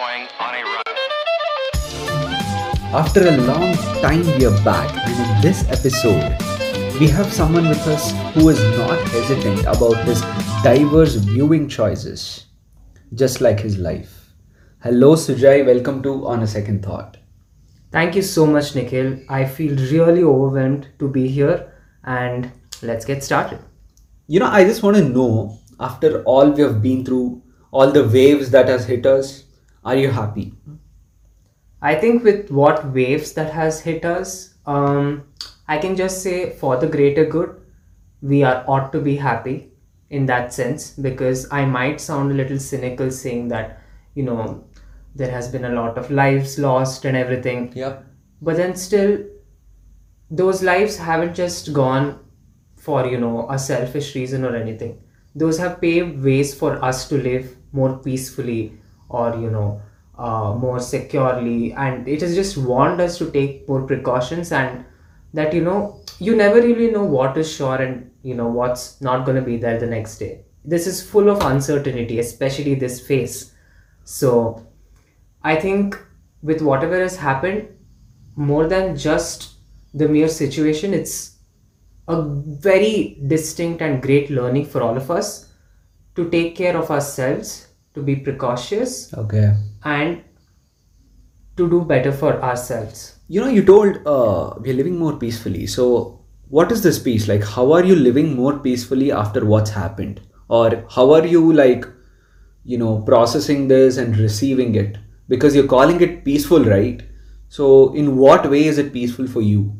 [0.00, 0.94] going on a run.
[3.00, 6.38] After a long time, we are back, and in this episode,
[6.98, 10.22] we have someone with us who is not hesitant about his
[10.62, 12.46] diverse viewing choices,
[13.12, 14.32] just like his life.
[14.82, 15.66] Hello, Sujay.
[15.66, 17.18] Welcome to On a Second Thought.
[17.92, 19.18] Thank you so much, Nikhil.
[19.28, 21.74] I feel really overwhelmed to be here,
[22.04, 23.58] and let's get started.
[24.28, 28.08] You know, I just want to know after all we have been through, all the
[28.08, 29.44] waves that has hit us,
[29.84, 30.54] are you happy?
[31.82, 35.24] I think with what waves that has hit us, um,
[35.68, 37.60] I can just say for the greater good,
[38.22, 39.72] we are ought to be happy
[40.10, 43.80] in that sense because I might sound a little cynical saying that
[44.14, 44.64] you know
[45.14, 47.98] there has been a lot of lives lost and everything, Yeah.
[48.42, 49.24] but then still
[50.30, 52.18] those lives haven't just gone
[52.76, 54.98] for you know a selfish reason or anything
[55.34, 58.72] those have paved ways for us to live more peacefully
[59.10, 59.80] or you know
[60.18, 61.72] uh, more securely.
[61.72, 64.84] And it has just warned us to take more precautions and
[65.34, 69.24] that you know you never really know what is sure and you know what's not
[69.24, 70.44] going to be there the next day.
[70.64, 73.54] This is full of uncertainty especially this phase.
[74.04, 74.66] So
[75.42, 75.98] I think
[76.42, 77.68] with whatever has happened,
[78.36, 79.54] more than just
[79.94, 81.36] the mere situation, it's
[82.08, 85.48] a very distinct and great learning for all of us
[86.16, 89.54] to take care of ourselves, to be precautious, Okay.
[89.84, 90.22] and
[91.56, 93.16] to do better for ourselves.
[93.28, 95.66] You know, you told uh, we're living more peacefully.
[95.66, 97.28] So, what is this peace?
[97.28, 100.20] Like, how are you living more peacefully after what's happened?
[100.48, 101.84] Or how are you, like,
[102.64, 104.98] you know, processing this and receiving it?
[105.28, 107.02] Because you're calling it peaceful, right?
[107.48, 109.76] So, in what way is it peaceful for you?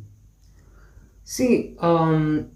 [1.24, 2.50] See, um,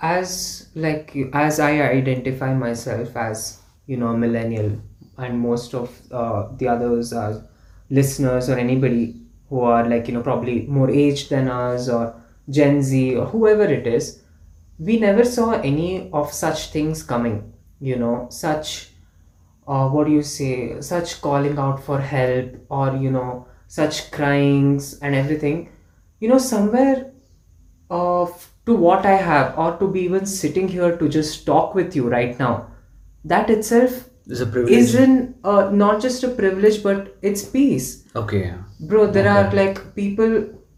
[0.00, 4.72] as like as I identify myself as you know a millennial,
[5.18, 7.42] and most of uh, the others are
[7.90, 12.14] listeners or anybody who are like you know probably more aged than us or
[12.50, 14.22] Gen Z or whoever it is,
[14.78, 17.52] we never saw any of such things coming.
[17.80, 18.90] You know, such
[19.66, 24.98] uh, what do you say, such calling out for help or you know such cryings
[25.00, 25.70] and everything.
[26.20, 27.12] You know, somewhere
[27.90, 31.94] of to what I have, or to be even sitting here to just talk with
[31.96, 32.68] you right now,
[33.24, 34.72] that itself Is a privilege.
[34.78, 38.54] isn't uh, not just a privilege, but it's peace, okay.
[38.80, 39.06] bro.
[39.10, 40.32] There are like people,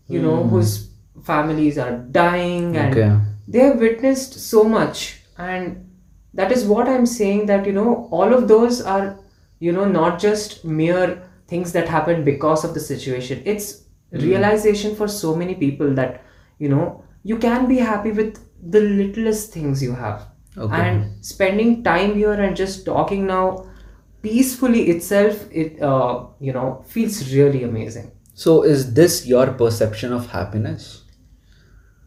[0.09, 0.91] you know, whose
[1.25, 3.21] families are dying and Okay.
[3.49, 5.89] they have witnessed so much, and
[6.35, 7.47] that is what I'm saying.
[7.47, 9.19] That you know, all of those are,
[9.59, 13.43] you know, not just mere things that happen because of the situation.
[13.45, 13.83] It's
[14.13, 16.23] realization for so many people that
[16.59, 18.39] you know you can be happy with
[18.77, 20.27] the littlest things you have
[20.59, 20.81] Okay.
[20.81, 23.67] and spending time here and just talking now
[24.23, 30.25] peacefully itself it uh, you know feels really amazing So, is this your perception of
[30.31, 30.89] happiness?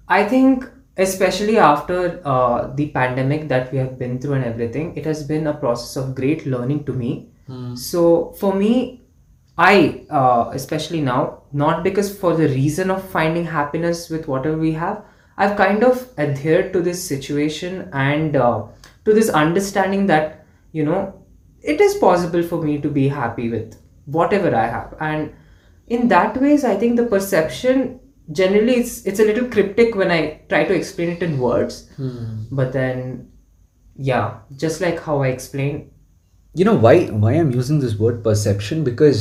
[0.07, 0.65] i think
[1.05, 1.97] especially after
[2.33, 5.95] uh, the pandemic that we have been through and everything it has been a process
[6.01, 7.11] of great learning to me
[7.75, 8.01] so
[8.39, 8.73] for me
[9.57, 9.75] i
[10.19, 11.21] uh, especially now
[11.63, 14.99] not because for the reason of finding happiness with whatever we have
[15.44, 18.63] i've kind of adhered to this situation and uh,
[19.05, 20.45] to this understanding that
[20.79, 21.00] you know
[21.61, 24.95] it is possible for me to be happy with whatever i have.
[25.00, 25.33] And
[25.88, 28.00] in that ways i think the perception
[28.39, 30.19] generally it's it's a little cryptic when i
[30.50, 31.89] try to explain it in words.
[32.51, 33.31] But then
[33.95, 35.79] yeah just like how i explain.
[36.59, 38.83] you know why why i'm using this word perception?
[38.83, 39.19] Because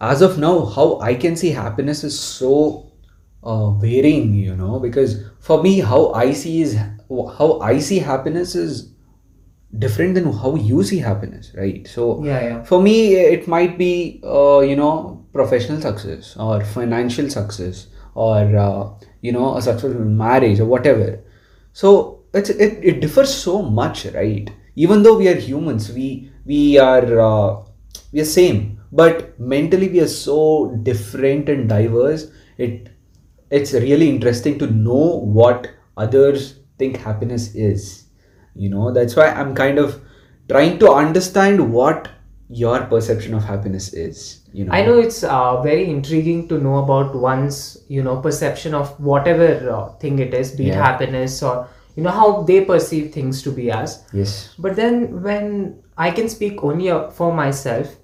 [0.00, 2.89] as of now how i can see happiness is so
[3.42, 6.76] uh, varying you know because for me how i see is
[7.38, 8.92] how i see happiness is
[9.78, 11.86] different than how you see happiness right?
[11.86, 12.64] So Yeah, yeah.
[12.64, 18.90] for me it might be uh, you know professional success or financial success or uh,
[19.20, 21.20] you know a successful marriage or whatever.
[21.72, 24.50] So it's it, it differs so much right?
[24.74, 27.62] Even though we are humans we we are uh,
[28.12, 32.26] we are same but mentally we are so different and diverse.
[32.58, 32.89] It
[33.50, 38.04] it's really interesting to know what others think happiness is.
[38.54, 40.00] You know that's why i'm kind of
[40.48, 42.08] trying to understand what
[42.48, 44.72] your perception of happiness is you know.
[44.72, 49.70] I know it's uh, very intriguing to know about one's, you know, perception of whatever
[49.70, 53.52] uh, thing it is, be it happiness or, you know, how they perceive things to
[53.52, 54.04] be as.
[54.12, 54.54] yes.
[54.58, 57.96] But then when I can speak only uh, for myself,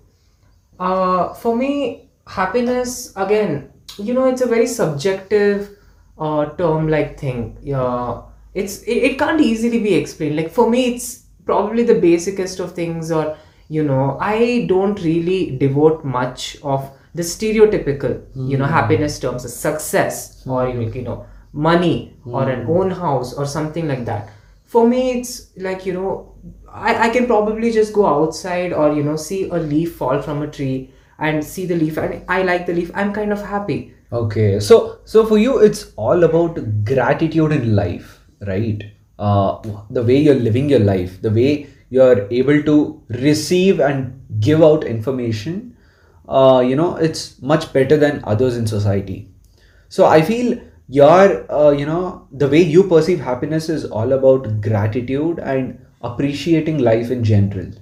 [0.78, 5.76] uh, for me, happiness, again, you know, it's a very subjective
[6.18, 7.58] uh, term like thing.
[7.62, 8.22] yeah
[8.56, 10.36] it's it, it can't easily be explained.
[10.36, 13.36] Like for me, it's probably the basicest of things or
[13.68, 18.72] you know I don't really devote much of the stereotypical you know hmm.
[18.78, 20.80] happiness terms, of success or hmm.
[20.80, 22.70] you you know money or an hmm.
[22.70, 24.30] own house or something like that.
[24.64, 26.34] For me, it's like you know
[26.68, 30.42] I, I can probably just go outside or you know see a leaf fall from
[30.42, 32.90] a tree and see the leaf and I like the leaf.
[32.94, 33.94] I'm kind of happy.
[34.12, 38.84] Okay, so so for you, it's all about gratitude in life, right?
[39.18, 44.62] Uh, the way you're living your life, the way you're able to receive and give
[44.62, 45.76] out information,
[46.28, 49.28] uh, you know, it's much better than others in society.
[49.88, 54.60] So I feel your, uh, you know, the way you perceive happiness is all about
[54.60, 57.72] gratitude and appreciating life in general,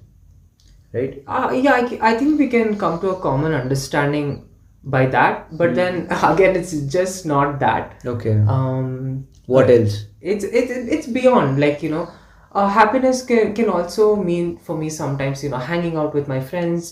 [0.94, 1.22] right?
[1.26, 4.48] Uh, yeah, I, I think we can come to a common understanding
[4.84, 8.00] by that, but then again, it's just not that.
[8.06, 8.36] Okay.
[8.48, 9.94] Um, What else?
[10.32, 12.04] it's it's it's beyond like you know
[12.52, 16.38] uh, happiness can, can also mean for me sometimes you know hanging out with my
[16.52, 16.86] friends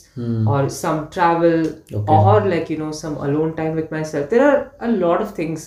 [0.47, 1.63] or some travel
[2.01, 2.13] Okay.
[2.17, 5.65] or like you know some alone time with myself there are a lot of things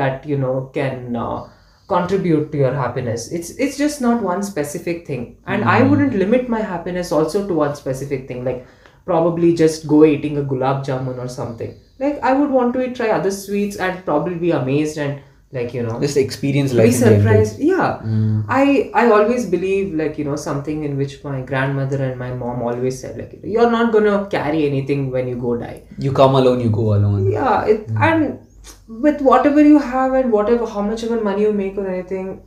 [0.00, 1.44] that you know can uh,
[1.86, 3.30] contribute to your happiness.
[3.30, 5.36] It's it's just not one specific thing.
[5.46, 5.90] And i mm-hmm.
[5.90, 8.66] wouldn't limit my happiness also to one specific thing like
[9.04, 11.78] probably just go eating a gulab jamun or something.
[11.98, 15.22] Like i would want to eat, try other sweets and probably be amazed and
[15.54, 17.18] like you know Just experience be life general.
[17.18, 17.58] surprised.
[17.60, 18.00] Yeah.
[18.04, 18.44] Mm.
[18.48, 22.62] I i always believe like you know something in which my grandmother and my mom
[22.70, 25.82] always said like you're not gonna carry anything when you go die.
[25.98, 27.30] You come alone, you go alone.
[27.30, 28.02] yeah it mm.
[28.08, 28.43] and
[28.88, 32.42] with whatever you have and whatever how much ever money you make or anything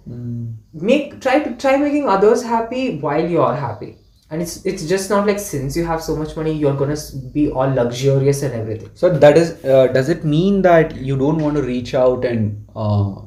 [0.73, 3.95] make try to try making others happy while you're happy
[4.29, 6.97] and it's it's just not like since you have so much money you're gonna
[7.33, 11.37] be all luxurious and everything So that is, uh, does it mean that you don't
[11.37, 13.21] want to reach out and uh,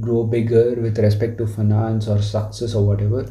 [0.00, 3.30] grow bigger with respect to finance or success or whatever?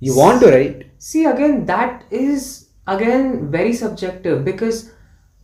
[0.00, 0.86] You want to, right?
[0.98, 4.92] See, again, that is again very subjective because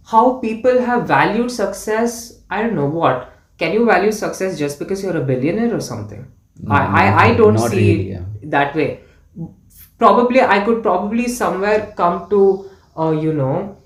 [0.06, 2.36] how people have valued success.
[2.50, 3.32] I don't know what.
[3.58, 6.31] Can you value success just because you're a billionaire or something?
[6.69, 9.00] I, I, I don't see really, it that way.
[9.98, 13.76] Probably, I could probably somewhere come to, uh, you know,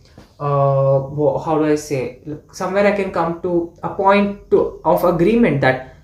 [0.40, 2.20] uh, how do I say?
[2.52, 5.94] Somewhere I can come to a point to of agreement that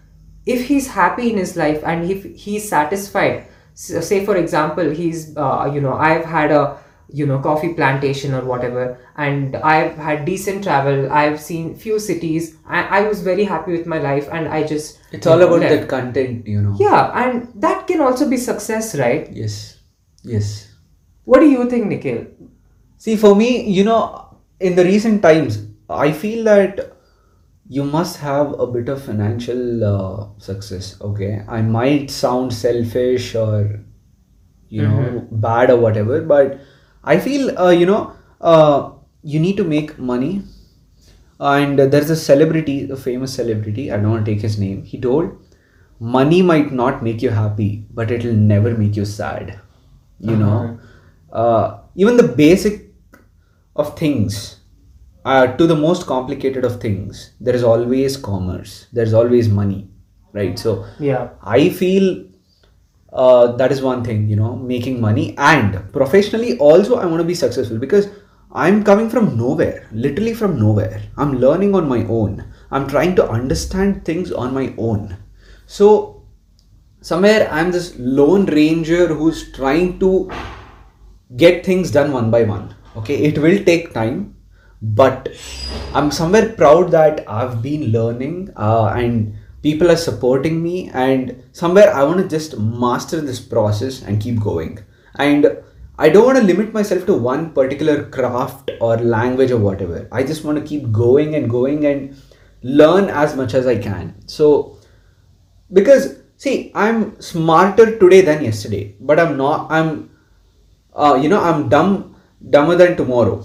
[0.47, 5.71] if he's happy in his life and if he's satisfied say for example he's uh,
[5.73, 10.63] you know i've had a you know coffee plantation or whatever and i've had decent
[10.65, 14.63] travel i've seen few cities i, I was very happy with my life and i
[14.67, 15.81] just It's all about left.
[15.83, 16.75] that content, you know.
[16.79, 19.79] yeah and that can also be success right Yes.
[20.25, 20.75] Yes.
[21.25, 22.27] what do you think nikhil
[22.99, 26.93] See, for me, you know, in the recent times, I feel that
[27.69, 30.97] you must have a bit of financial uh, success.
[31.01, 33.81] Okay, I might sound selfish or
[34.69, 36.59] you know bad or whatever, but
[37.07, 38.91] I feel uh, you know uh,
[39.23, 40.43] you need to make money.
[41.39, 43.93] And there's a celebrity, a famous celebrity.
[43.93, 44.85] I don't want to take his name.
[44.85, 45.31] He told,
[46.01, 49.61] "Money might not make you happy, but it'll never make you sad."
[50.19, 50.79] You know,
[51.33, 52.87] uh, even the basic
[53.77, 54.61] of things
[55.25, 59.89] uh, to the most complicated of things there is always commerce there's always money
[60.33, 62.26] right so yeah i feel
[63.17, 65.35] uh, that is one thing you know making money.
[65.39, 68.09] And professionally also i want to be successful because
[68.53, 71.03] i'm coming from nowhere literally from nowhere.
[71.17, 72.45] I'm learning on my own.
[72.71, 75.17] I'm trying to understand things on my own.
[75.67, 76.23] So
[77.01, 80.31] somewhere i'm this lone ranger who's trying to
[81.37, 82.75] get things done one by one.
[82.97, 84.37] Okay it will take time
[84.83, 85.29] but
[85.95, 89.35] i'm somewhere proud that i've been learning uh, and
[89.67, 90.75] people are supporting me
[91.07, 91.31] and
[91.61, 94.79] somewhere i want to just master this process and keep going.
[95.25, 95.47] And
[96.05, 100.09] i don't want to limit myself to one particular craft or language or whatever.
[100.13, 102.17] I just want to keep going and going and
[102.81, 104.15] learn as much as i can.
[104.27, 104.79] So
[105.73, 106.05] because
[106.45, 110.11] see i'm smarter today than yesterday but i'm not i'm
[110.95, 111.95] uh, you know i'm dumb
[112.57, 113.45] dumber than tomorrow.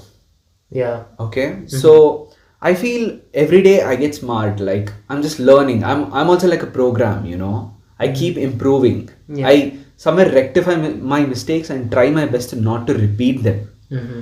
[0.70, 1.04] Yeah.
[1.20, 1.68] Okay?
[1.68, 2.31] So
[2.62, 5.84] i feel every day i get smart like i'm just learning.
[5.84, 7.76] I'm i'm also like a program you know?
[8.00, 9.10] I keep improving.
[9.28, 9.48] Yeah.
[9.48, 13.70] i somewhere rectify my, mistakes and try my best not to repeat them.
[13.90, 14.22] Hmm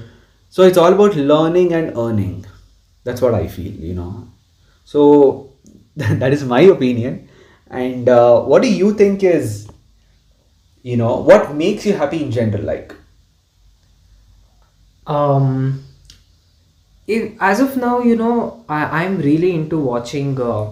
[0.49, 2.45] so it's all about learning and earning.
[3.03, 4.27] That's what i feel you know?
[4.83, 5.51] So
[5.95, 7.29] that is my opinion.
[7.69, 9.69] And uh, what do you think is
[10.81, 12.95] you know what makes you happy in general like?
[15.05, 15.83] Um
[17.15, 18.35] if, as of now you know
[18.77, 20.71] I, i'm really into watching uh,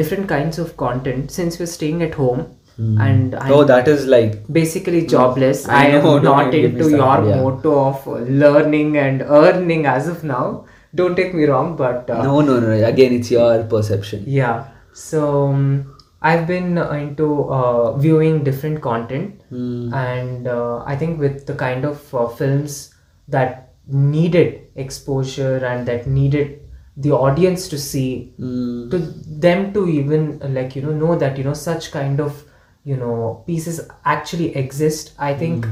[0.00, 2.44] different kinds of content since we're staying at home
[2.76, 5.68] and I'm oh, that is like basically jobless.
[5.68, 7.40] I I, am know, not into your yeah.
[7.40, 10.64] motto of learning and earning as of now.
[10.92, 12.72] Don't take me wrong, but uh, no, no, no.
[12.84, 14.24] Again, it's your perception.
[14.26, 14.64] yeah.
[14.92, 19.94] So um, I've been uh, into uh, viewing different content, Hmm.
[19.94, 22.92] and uh, I think with the kind of uh, films
[23.28, 26.60] that needed exposure and that needed
[26.96, 28.88] the audience to see Hmm.
[28.90, 28.98] to
[29.44, 32.44] them to even like you know know that you know such kind of
[32.84, 35.66] you know pieces actually exist i think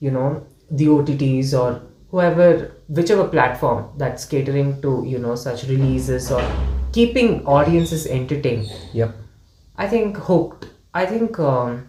[0.00, 0.28] you know
[0.70, 2.48] the otts or whoever
[2.88, 6.42] whichever platform that's catering to you know such releases or
[6.92, 9.14] keeping audiences entertained Yep.
[9.76, 11.86] i think hooked i think um,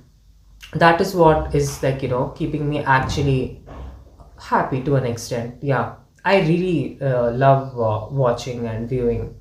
[0.73, 3.62] that is what is like you know keeping me actually
[4.43, 5.55] happy to an extent.
[5.61, 5.95] Yeah.
[6.25, 9.35] I really uh, love uh, watching and viewing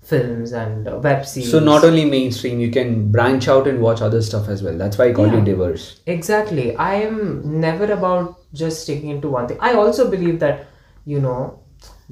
[0.00, 1.50] films and uh, web series.
[1.50, 4.76] So not only mainstream, you can branch out and watch other stuff as well.
[4.76, 6.00] That's why I call you diverse.
[6.06, 6.74] exactly.
[6.76, 9.58] I am never about just sticking into one thing.
[9.60, 10.66] I also believe that
[11.04, 11.60] you know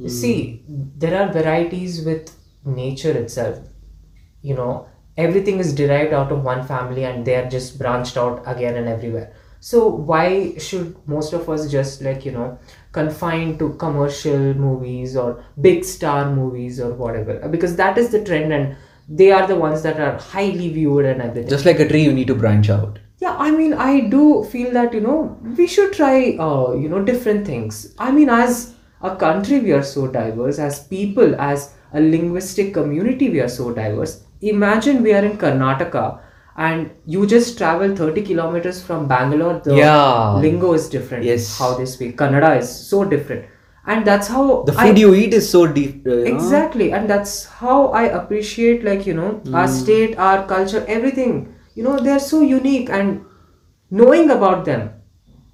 [0.07, 3.59] see there are varieties with nature itself.
[4.43, 8.43] You know everything is derived out of one family and they are just branched out
[8.47, 12.59] again and everywhere so why should most of us just like you know
[12.93, 18.53] confine to commercial movies or big star movies or whatever because that is the trend
[18.53, 18.75] and
[19.09, 22.13] they are the ones that are highly viewed and everything Just like a tree, you
[22.13, 22.99] need to branch out.
[23.19, 27.03] yeah, I mean, I do feel that, you know, we should try, uh, you know,
[27.05, 27.95] different things.
[27.99, 30.59] I mean, as a country, we are so diverse.
[30.61, 34.23] As people, as a linguistic community, we are so diverse.
[34.43, 36.21] Imagine we are in Karnataka
[36.67, 39.55] and you just travel 30 kilometers from Bangalore.
[39.65, 40.35] The Yeah.
[40.47, 41.25] lingo is different.
[41.29, 41.47] Yes.
[41.59, 42.17] How they speak.
[42.23, 43.47] Kannada is so different.
[43.93, 46.07] And that's how The I- food you eat is so deep.
[46.15, 49.73] uh, exactly and that's how i appreciate like you know our Hmm.
[49.79, 51.33] state our culture everything
[51.79, 53.21] you know they're so unique and
[54.01, 54.85] knowing about them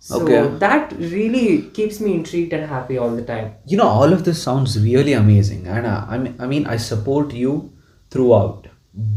[0.08, 0.40] so Okay.
[0.64, 1.44] that really
[1.78, 5.14] keeps me intrigued and happy all the time You know, all of this sounds really
[5.20, 7.54] amazing, and I mean, I mean, I support you
[8.16, 8.66] throughout.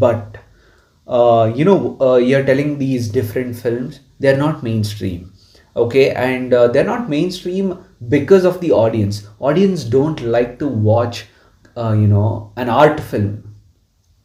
[0.05, 0.39] But
[1.09, 5.33] uh, you know, uh, you're telling these different films, they're not mainstream,
[5.75, 7.77] okay, and uh, they're not mainstream
[8.09, 9.27] because of the audience.
[9.39, 11.25] Audience don't like to watch,
[11.77, 13.55] uh, you know, an art film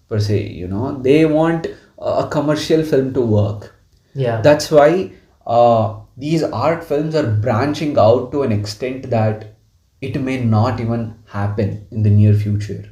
[0.09, 0.49] per se.
[0.49, 1.67] You know, they want
[1.99, 3.71] a commercial film to work
[4.15, 5.11] yeah that's why
[5.47, 9.57] uh, these art films are branching out to an extent that
[10.01, 12.85] it may not even happen in the near future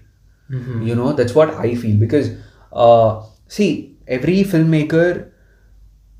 [0.50, 0.87] Mhm.
[0.87, 2.30] you know that's what i feel because
[2.72, 3.22] uh,
[3.56, 3.68] see
[4.16, 5.30] every filmmaker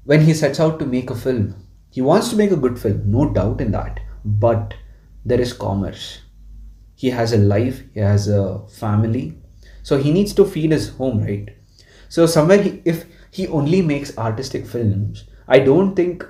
[0.05, 1.45] when he sets out to make a film
[1.91, 4.01] he wants to make a good film no doubt in that.
[4.25, 4.75] But
[5.25, 6.23] there is commerce.
[6.95, 9.39] He has a life he has a family.
[9.83, 11.49] So he needs to feed his home right?
[12.09, 16.25] So somewhere he, if he only makes artistic films i don't think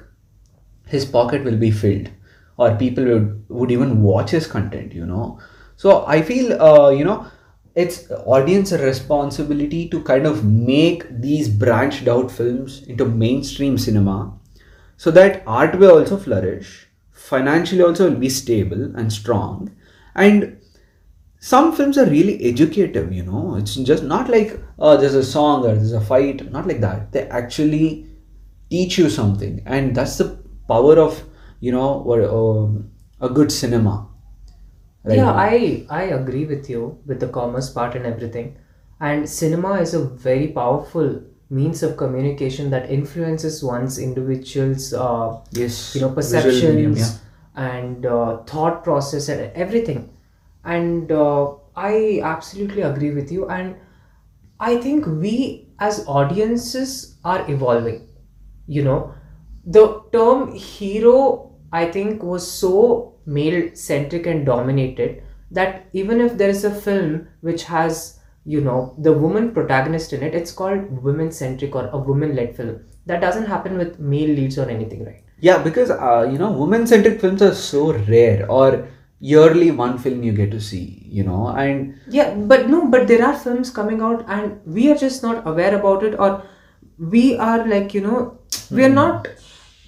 [0.87, 2.09] his pocket will be filled
[2.57, 5.39] or people would, would even watch his content you know?
[5.77, 7.27] So i feel uh, you know
[7.75, 14.39] it's audience responsibility to kind of make these branched out films into mainstream cinema
[14.97, 19.71] so that art will also flourish financially also will be stable and strong.
[20.15, 20.59] And
[21.39, 23.57] some films are really educative you know.
[23.57, 27.13] It's just not like oh there's a song or there's a fight not like that.
[27.13, 28.07] They actually
[28.71, 30.29] teach you something and that's the
[30.69, 31.23] power of
[31.61, 34.09] you know what um, a good cinema
[35.05, 35.17] right?
[35.17, 38.57] yeah i i agree with you with the commerce part and everything.
[39.01, 45.95] And cinema is a very powerful means of communication that influences one's individual's uh, yes.
[45.95, 47.11] you know perceptions medium, yeah.
[47.57, 50.09] and uh, thought process and everything.
[50.65, 53.49] And uh, i absolutely agree with you.
[53.49, 53.77] And
[54.61, 58.09] i think we as audiences are evolving
[58.67, 59.15] you know.
[59.65, 66.51] The term hero i think was so male centric and dominated that even if there
[66.51, 71.31] is a film which has you know the woman protagonist in it it's called women
[71.31, 72.81] centric or a woman led film.
[73.07, 75.23] That doesn't happen with male leads or anything right?
[75.43, 78.87] Yeah, because uh, you know, women-centric films are so rare, or
[79.19, 83.25] yearly one film you get to see, you know, and Yeah, but no, but there
[83.27, 86.45] are films coming out and we are just not aware about it, or
[86.97, 88.39] we are like, you know,
[88.71, 89.27] we are not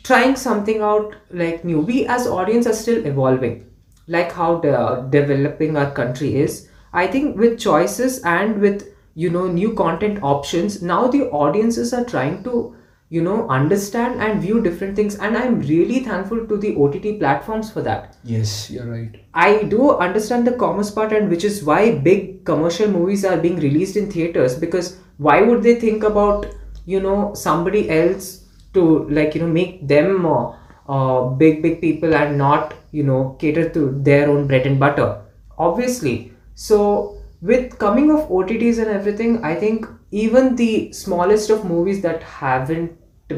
[0.04, 1.80] trying something out like new.
[1.80, 3.66] We as audience are still evolving,
[4.06, 6.68] like how the developing our country is.
[6.92, 12.04] I think with choices and with, you know, new content options, now the audiences are
[12.04, 12.76] trying to,
[13.08, 15.16] you know, understand and view different things.
[15.16, 18.16] And I'm really thankful to the OTT platforms for that.
[18.22, 19.24] yes, you're right.
[19.34, 23.56] I do understand the commerce part, and which is why big commercial movies are being
[23.56, 24.56] released in theaters.
[24.58, 26.46] Because why would they think about
[26.86, 28.43] you know somebody else
[28.74, 30.52] to like you know make them uh,
[30.88, 35.22] uh, big big people and not you know cater to their own bread and butter
[35.58, 36.32] obviously.
[36.54, 42.22] So with coming of otts and everything i think even the smallest of movies that
[42.22, 42.92] haven't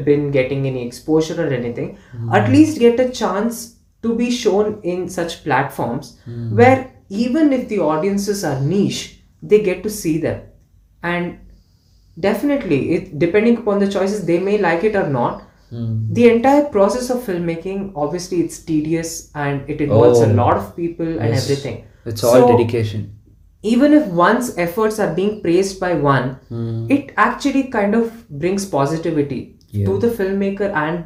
[0.05, 1.97] been getting any exposure or anything
[2.31, 6.19] at least get a chance to be shown in such platforms
[6.51, 10.41] where even if the audiences are niche they get to see them.
[11.03, 11.39] And
[12.19, 15.95] definitely it depending upon the choices they may like it or not Hmm.
[16.17, 19.09] the entire process of filmmaking obviously it's tedious
[19.45, 20.35] and it involves a Oh.
[20.37, 21.41] lot of people and Yes.
[21.43, 23.01] everything It's all So, dedication.
[23.71, 26.85] even if one's efforts are being praised by one Hmm.
[26.97, 28.13] it actually kind of
[28.45, 29.41] brings positivity
[29.89, 31.03] to the filmmaker and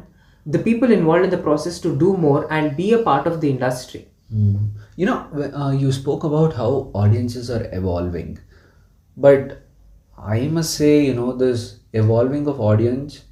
[0.56, 3.50] the people involved in the process to do more and be a part of the
[3.56, 4.04] industry
[4.36, 4.54] Hmm.
[5.00, 5.18] You know,
[5.62, 8.30] uh, you spoke about how audiences are evolving,
[9.26, 9.50] but
[10.22, 13.24] I must say, you know, this evolving of audience,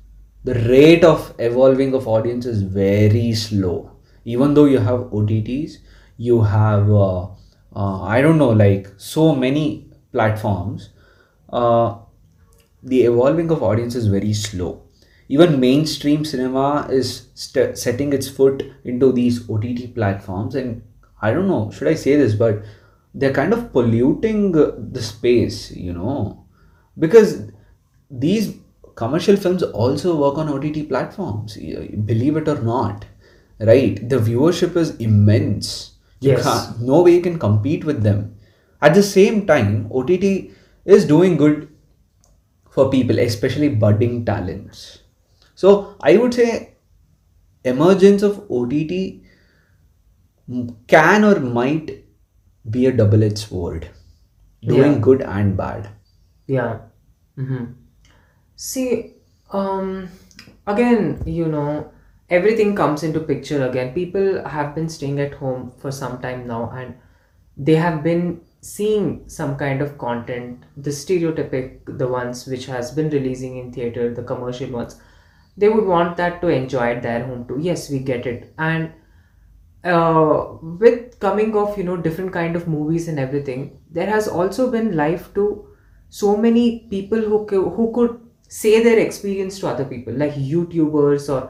[0.45, 3.93] the rate of evolving of audience is very slow.
[4.25, 5.79] Even though you have OTTs,
[6.17, 7.25] you have, uh,
[7.75, 10.91] uh, I don't know, like so many platforms,
[11.53, 11.97] uh,
[12.83, 14.83] the evolving of audience is very slow.
[15.29, 20.83] Even mainstream cinema is st- setting its foot into these OTT platforms, and
[21.23, 22.63] I don't know, should I say this, but
[23.15, 26.40] they're kind of polluting the space, you know,
[27.01, 27.51] because
[28.11, 28.57] these
[28.97, 33.07] commercial films also work on OTT platforms, believe it or not,
[33.61, 34.09] right?
[34.09, 35.93] The viewership is immense.
[36.21, 36.45] You Yes.
[36.45, 38.37] can't, no way you can compete with them.
[38.83, 40.53] At the same time, OTT
[40.85, 41.69] is doing good
[42.71, 45.01] for people, especially budding talents.
[45.55, 46.75] So I would say
[47.65, 49.25] emergence of OTT
[50.87, 52.05] can or might
[52.71, 53.89] be a double-edged sword,
[54.67, 54.99] doing Yeah.
[55.09, 55.89] good and bad.
[56.53, 56.79] yeah
[57.41, 57.65] hmm
[58.57, 59.15] see
[59.53, 60.09] um
[60.67, 61.91] again you know
[62.31, 63.93] everything comes into picture again.
[63.95, 66.95] People have been staying at home for some time now and
[67.57, 70.65] they have been seeing some kind of content.
[70.77, 75.01] The stereotypic the ones which has been releasing in theater the commercial ones
[75.57, 77.59] they would want that to enjoy at their home too.
[77.61, 78.55] Yes we get it.
[78.59, 78.93] And
[79.85, 84.71] uh, with coming of you know different kind of movies and everything there has also
[84.71, 85.67] been life to
[86.19, 88.19] so many people who co- who could
[88.61, 91.41] say their experience to other people like youtubers or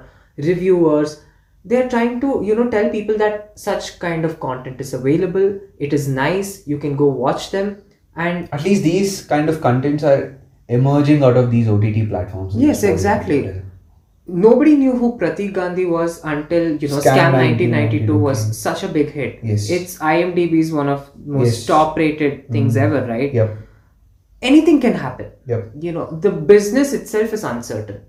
[0.49, 1.23] reviewers
[1.65, 5.93] they're trying to you know tell people that such kind of content is available it
[5.99, 7.73] is nice you can go watch them
[8.17, 12.55] and At least these kind of contents are emerging out of these OTT platforms.
[12.57, 13.39] Yes, exactly.
[14.27, 18.83] nobody knew who Pratik Gandhi was until you know Scam Scam 1992 1992 was such
[18.85, 19.39] a big hit.
[19.43, 19.71] Yes.
[19.71, 21.67] It's IMDb's one of most Yes.
[21.67, 22.83] top rated things Mhm.
[22.83, 23.35] ever, right?
[23.41, 23.57] Yep.
[24.43, 25.33] Anything can happen.
[25.47, 25.73] Yep.
[25.81, 28.03] You know, the business itself is uncertain.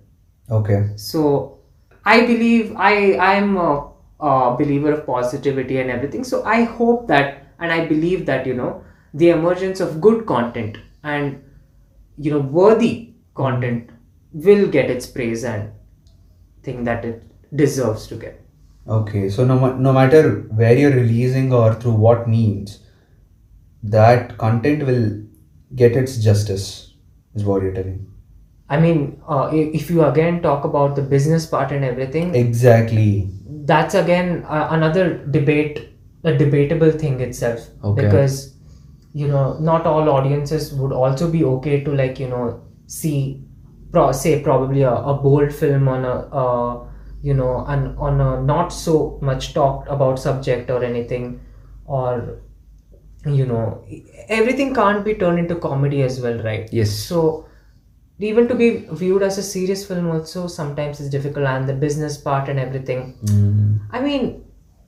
[0.50, 0.89] Okay.
[0.96, 1.60] So
[2.06, 6.24] I believe I I'm a, a believer of positivity and everything.
[6.24, 10.78] So I hope that and I believe that you know the emergence of good content
[11.04, 11.44] and
[12.17, 13.89] you know worthy content
[14.34, 15.72] will get its praise and
[16.63, 17.24] thing that it
[17.56, 18.41] deserves to get.
[18.88, 19.30] Okay.
[19.30, 22.80] So no, no matter where you're releasing or through what means,
[23.84, 25.24] that content will
[25.76, 26.94] get its justice,
[27.36, 28.08] is what you're telling.
[28.70, 33.30] I mean, uh, if you again talk about the business part and everything, Exactly.
[33.66, 35.90] that's again uh, another debate,
[36.24, 37.68] a debatable thing itself.
[37.84, 38.04] Okay.
[38.04, 38.56] Because,
[39.14, 43.44] you know, not all audiences would also be okay to like, you know, see,
[43.92, 46.88] pro- say probably a, a bold film on a, uh,
[47.22, 51.42] you know, an, on a not so much talked about subject or anything,
[51.86, 52.42] or,
[53.26, 53.84] you know,
[54.30, 56.68] everything can't be turned into comedy as well, right?
[56.72, 56.92] Yes.
[56.92, 57.46] So
[58.20, 62.18] even to be viewed as a serious film also sometimes is difficult and the business
[62.18, 63.18] part and everything.
[63.26, 63.80] Mm.
[63.92, 64.44] I mean,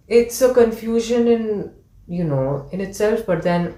[0.08, 1.72] it's a confusion in
[2.08, 3.76] you know in itself, but then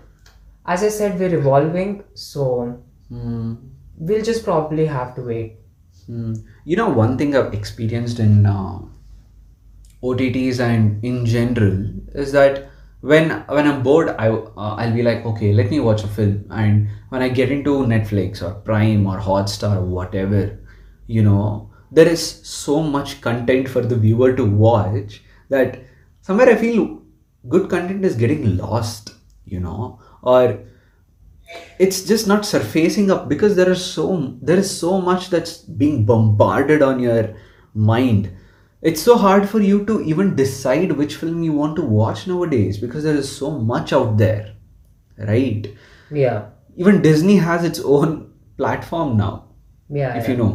[0.66, 3.58] as I said, we're evolving, so Mm.
[3.98, 5.58] we'll just probably have to wait.
[6.10, 6.44] Mm.
[6.64, 8.80] You know, one thing I've experienced in uh,
[10.04, 12.70] OTTs and in general is that
[13.06, 16.46] when when I'm bored, I uh, I'll be like, okay, let me watch a film.
[16.50, 20.60] And when I get into Netflix or Prime or Hotstar or whatever,
[21.08, 25.84] you know, there is so much content for the viewer to watch that
[26.22, 27.02] somewhere I feel
[27.48, 29.14] good content is getting lost,
[29.46, 30.60] you know, or
[31.78, 36.06] it's just not surfacing up because there is so there is so much that's being
[36.06, 37.36] bombarded on your
[37.74, 38.32] mind
[38.92, 42.78] it's so hard for you to even decide which film you want to watch nowadays
[42.78, 44.56] because there is so much out there
[45.32, 45.68] right
[46.12, 49.34] Yeah, even disney has its own platform now
[49.90, 50.16] yeah.
[50.18, 50.32] if yeah.
[50.32, 50.54] you know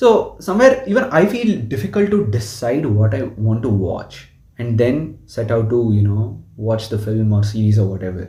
[0.00, 0.10] So
[0.44, 5.50] somewhere even I feel difficult to decide what I want to watch and then set
[5.56, 8.24] out to you know watch the film or series or whatever.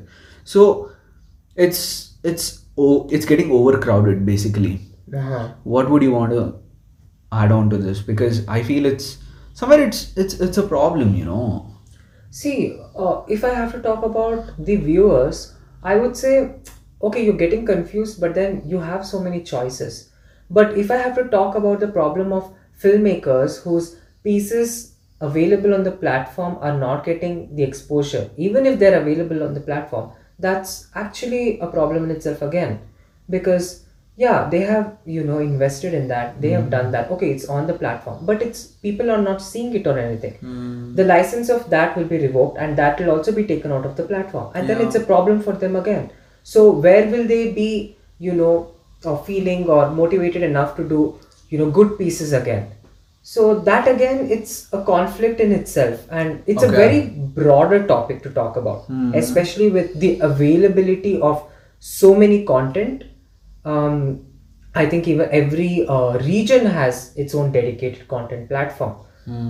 [0.54, 0.64] So
[1.56, 4.74] it's it's oh it's getting overcrowded basically.
[5.22, 5.54] Uh-huh.
[5.64, 6.44] What would you want to
[7.32, 8.02] add on to this?
[8.02, 9.23] Because I feel it's
[9.54, 11.76] somewhere it's it's it's a problem, you know.
[12.30, 16.56] See, uh, if I have to talk about the viewers, I would say,
[17.02, 20.10] okay, you're getting confused, but then you have so many choices.
[20.50, 25.84] But if I have to talk about the problem of filmmakers whose pieces available on
[25.84, 30.88] the platform are not getting the exposure, even if they're available on the platform, that's
[30.96, 32.82] actually a problem in itself again.
[33.30, 33.83] Because
[34.16, 36.70] yeah, they have you know invested in that, they have hmm.
[36.70, 37.10] done that.
[37.12, 40.34] Okay, it's on the platform, but it's people are not seeing it or anything.
[40.34, 40.94] Hmm.
[40.96, 43.96] The license of that will be revoked and that will also be taken out of
[43.96, 44.52] the platform.
[44.54, 46.12] And then it's a problem for them again.
[46.44, 51.58] So where will they be you know or feeling or motivated enough to do you
[51.58, 52.72] know good pieces again?
[53.24, 56.06] So that again it's a conflict in itself.
[56.12, 59.12] And it's a very broader topic to talk about hmm.
[59.16, 61.50] especially with the availability of
[61.80, 63.06] so many content
[63.66, 64.26] um,
[64.76, 68.96] I think even every uh, region has its own dedicated content platform.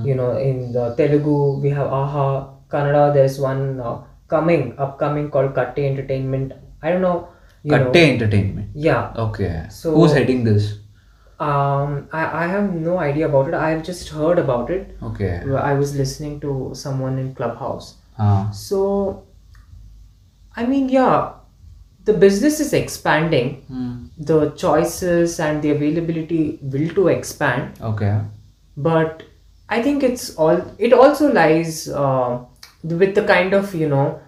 [0.06, 2.26] You know, in the Telugu we have Aha,
[2.70, 6.54] Kannada there's one uh, coming upcoming called Katte Entertainment.
[6.84, 7.30] I don't know.
[7.64, 8.70] You know, Entertainment.
[8.76, 9.12] yeah.
[9.26, 9.66] Okay.
[9.70, 10.80] So- who's heading this?
[11.40, 13.56] Um, I, I have no idea about it.
[13.56, 14.96] I have just heard about it.
[15.02, 15.42] Okay.
[15.72, 17.96] I was listening to someone in Clubhouse.
[18.20, 18.50] Ah.
[18.52, 19.24] So,
[20.56, 21.34] I mean, yeah,
[22.06, 23.64] the business is expanding.
[23.68, 24.06] Hmm.
[24.18, 28.20] The choices and the availability will to expand, Okay.
[28.78, 29.24] but
[29.70, 30.62] I think it's all.
[30.78, 32.40] It also lies uh,
[32.84, 34.20] with the kind of you know,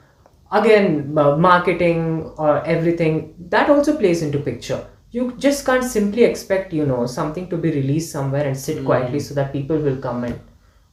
[0.51, 4.85] again, uh, marketing or everything that also plays into picture.
[5.11, 9.19] You just can't simply expect you know something to be released somewhere and sit quietly
[9.19, 10.39] so that people will come and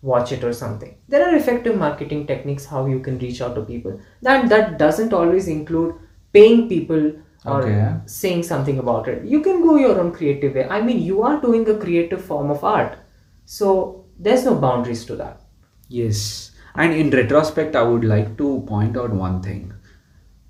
[0.03, 0.95] watch it or something.
[1.09, 4.01] There are effective marketing techniques how you can reach out to people.
[4.23, 5.95] That that doesn't always include
[6.33, 7.13] paying people
[7.45, 7.95] or Okay.
[8.07, 9.25] saying something about it.
[9.25, 10.67] You can go your own creative way.
[10.69, 12.99] I mean, you are doing a creative form of art.
[13.45, 15.41] So there's no boundaries to that.
[15.89, 16.53] Yes.
[16.75, 19.75] And in retrospect, I would like to point out one thing.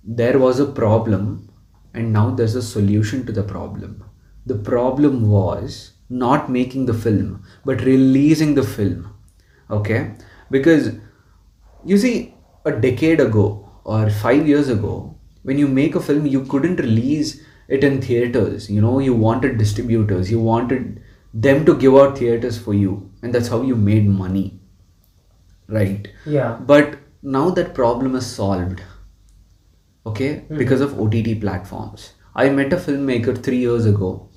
[0.05, 1.51] There was a problem,
[1.95, 4.05] and now there's a solution to the problem.
[4.47, 9.15] The problem was not making the film, but releasing the film.
[9.71, 10.15] Okay?
[10.51, 10.93] Because
[11.85, 16.45] you see, a decade ago or five years ago, when you make a film, you
[16.45, 18.71] couldn't release it in theaters.
[18.71, 21.03] You know, you wanted distributors, you wanted
[21.35, 24.61] them to give out theaters for you, and that's how you made money.
[25.69, 26.09] Right?
[26.27, 26.59] Yeah.
[26.61, 28.83] But now that problem is solved.
[30.07, 30.41] Okay?
[30.41, 30.59] Hmm.
[30.59, 32.13] Because of OTT platforms.
[32.35, 34.29] I met a filmmaker three years ago.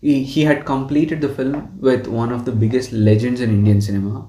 [0.00, 4.28] He, he had completed the film with one of the biggest legends in Indian cinema,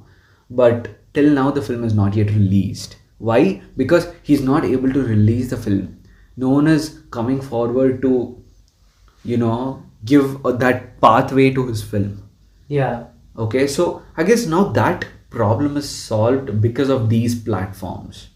[0.50, 2.98] but till now the film is not yet released.
[3.18, 3.62] Why?
[3.78, 6.01] Because he's not able to release the film.
[6.38, 8.42] No one is coming forward to,
[9.24, 12.24] you know, give uh, that pathway to his film.
[12.68, 13.06] Yeah.
[13.38, 18.28] Okay, so I guess now that problem is solved because of these platforms.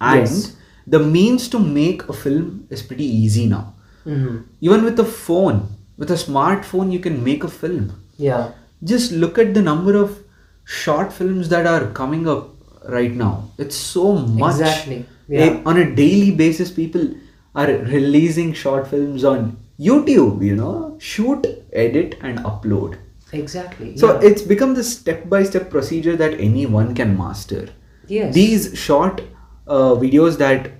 [0.00, 0.56] And Yes.
[0.86, 3.74] the means to make a film is pretty easy now.
[4.04, 5.62] hmm Even with a phone,
[5.96, 7.92] with a smartphone, you can make a film.
[8.18, 8.50] Yeah.
[8.84, 10.18] Just look at the number of
[10.64, 12.50] short films that are coming up
[12.88, 13.50] right now.
[13.58, 14.60] It's so much.
[14.60, 14.98] Exactly,
[15.30, 15.62] Eh, yeah.
[15.70, 17.08] On a daily basis, people
[17.56, 22.98] are releasing short films on YouTube, you know, shoot, edit, and upload.
[23.32, 23.96] Exactly.
[23.96, 24.28] So yeah.
[24.28, 27.68] it's become the step by step procedure that anyone can master.
[28.06, 28.34] Yes.
[28.34, 29.22] These short
[29.66, 30.70] uh, videos that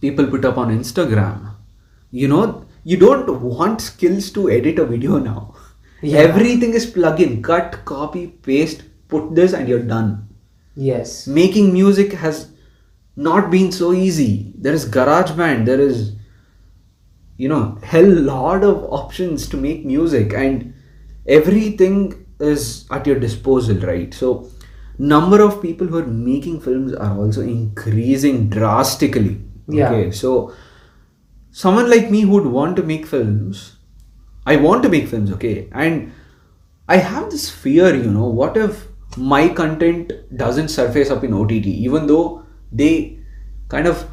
[0.00, 1.54] people put up on Instagram,
[2.10, 5.54] you know, you don't want skills to edit a video now.
[6.00, 6.20] Yeah.
[6.20, 10.28] Everything is plug in, cut, copy, paste, put this, and you're done.
[10.76, 11.26] Yes.
[11.26, 12.52] Making music has
[13.18, 14.52] not been so easy.
[14.56, 16.14] There is GarageBand, there is,
[17.36, 20.72] you know, hell lot of options to make music, and
[21.26, 24.14] everything is at your disposal, right?
[24.14, 24.50] So,
[24.98, 29.40] number of people who are making films are also increasing drastically.
[29.66, 29.90] Yeah.
[29.90, 30.54] Okay, so
[31.50, 33.76] someone like me who would want to make films,
[34.46, 36.12] I want to make films, okay, and
[36.88, 41.66] I have this fear, you know, what if my content doesn't surface up in OTT,
[41.66, 43.18] even though they
[43.68, 44.08] kind of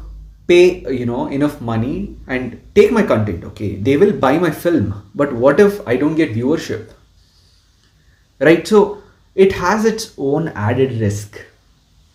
[0.46, 5.10] pay, you know, enough money and take my content, okay, they will buy my film,
[5.14, 6.90] but what if I don't get viewership?
[8.38, 9.02] Right, so
[9.34, 11.40] it has its own added risk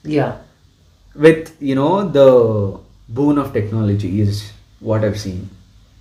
[0.04, 0.38] Yeah.
[1.15, 5.49] with, you know, the boon of technology is what I've seen.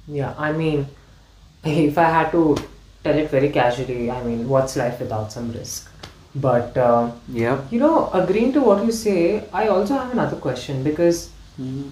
[0.06, 0.34] Yeah.
[0.38, 0.86] I mean,
[1.64, 2.56] if I had to
[3.02, 4.10] tell it very casually.
[4.10, 5.90] I mean, what's life without some risk?
[6.34, 7.72] But uh, Yep.
[7.72, 11.30] you know, agreeing to what you say, I also have another question because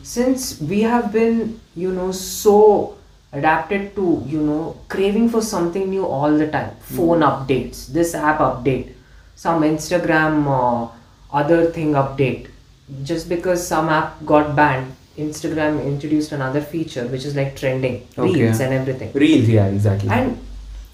[0.03, 2.97] since we have been, you know, so
[3.33, 8.39] adapted to, you know, craving for something new all the time, phone updates, this app
[8.39, 8.93] update,
[9.37, 10.89] some Instagram uh,
[11.33, 12.47] other thing update,
[13.05, 14.95] just because some app got banned.
[15.19, 18.41] Instagram introduced another feature which is like trending, Okay.
[18.45, 20.09] reels and everything Reels, yeah, exactly.
[20.09, 20.39] and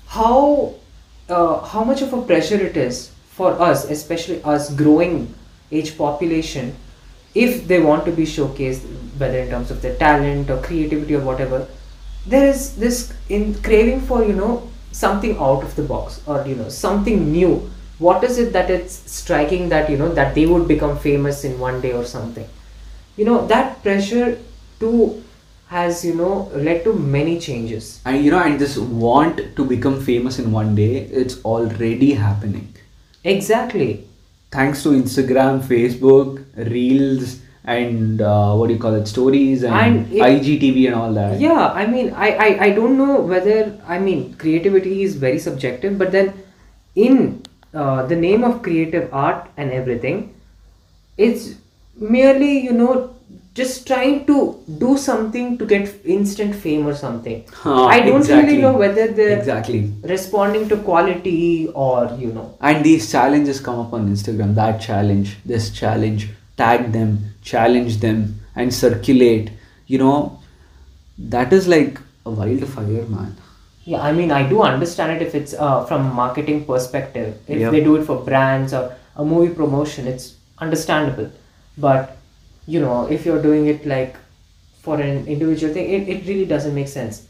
[0.07, 0.73] how
[1.29, 5.17] uh, how much of a pressure it is for us especially us growing
[5.73, 6.75] age population
[7.35, 8.85] if they want to be showcased
[9.19, 11.67] whether in terms of their talent or creativity or whatever
[12.27, 16.55] there is this in craving for you know something out of the box or you
[16.55, 17.71] know something new.
[17.99, 21.59] What is it that it's striking that you know that they would become famous in
[21.59, 22.49] one day or something?
[23.17, 24.39] You know that pressure
[24.81, 25.23] too
[25.67, 28.01] has you know led to many changes.
[28.05, 32.75] And you know, and this want to become famous in one day, it's already happening.
[33.25, 34.05] Exactly.
[34.51, 40.13] Thanks to Instagram, Facebook, Reels, and uh, what do you call it, stories and, And
[40.13, 41.41] it- IGTV and all that.
[41.41, 45.99] Yeah, I mean, I, I, I don't know whether, I mean, creativity is very subjective,
[45.99, 46.35] but then
[46.95, 50.35] in uh, the name of creative art and everything,
[51.17, 51.55] it's
[51.97, 53.14] merely, you know,
[53.55, 54.37] just trying to
[54.79, 57.45] do something to get instant fame or something.
[57.53, 58.47] Huh, I don't exactly.
[58.49, 59.93] really know whether they're Exactly.
[60.03, 62.57] responding to quality or, you know.
[62.61, 64.55] And these challenges come up on Instagram.
[64.57, 69.51] That challenge, this challenge, tag them, challenge them, and circulate.
[69.87, 70.41] You know,
[71.19, 73.37] that is like a wildfire, man.
[73.85, 77.39] Yeah, I mean, I do understand it if it's uh, from marketing perspective.
[77.47, 77.71] If Yep.
[77.73, 81.31] they do it for brands or a movie promotion, it's understandable.
[81.77, 82.17] But,
[82.67, 84.17] you know, if you're doing it like
[84.83, 87.27] for an individual thing, it, it really doesn't make sense.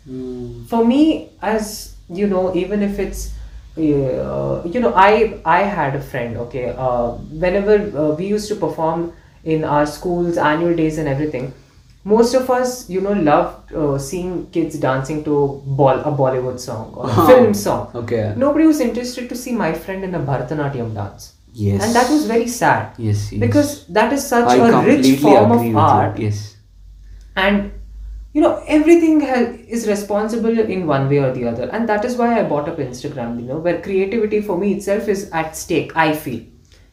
[0.68, 3.32] For me, as you know, even if it's,
[3.78, 6.36] uh, you know, I I had a friend.
[6.36, 7.12] Okay, uh,
[7.44, 9.12] whenever uh, we used to perform
[9.44, 11.52] in our schools, annual days, and everything,
[12.04, 16.92] most of us, you know, loved uh, seeing kids dancing to ball a Bollywood song
[16.94, 17.90] or a film song.
[17.94, 18.34] Okay.
[18.36, 21.33] Nobody was interested to see my friend in a Bharatanatyam dance.
[21.54, 21.82] Yes.
[21.84, 22.94] And that was very sad.
[22.98, 23.40] Yes, yes.
[23.40, 26.26] Because that is such I a rich form of art you.
[26.26, 26.56] Yes.
[27.36, 27.72] and
[28.32, 32.16] you know everything ha- is responsible in one way or the other and that is
[32.20, 35.92] why i bought up instagram you know where creativity for me itself is at stake
[35.96, 36.40] i feel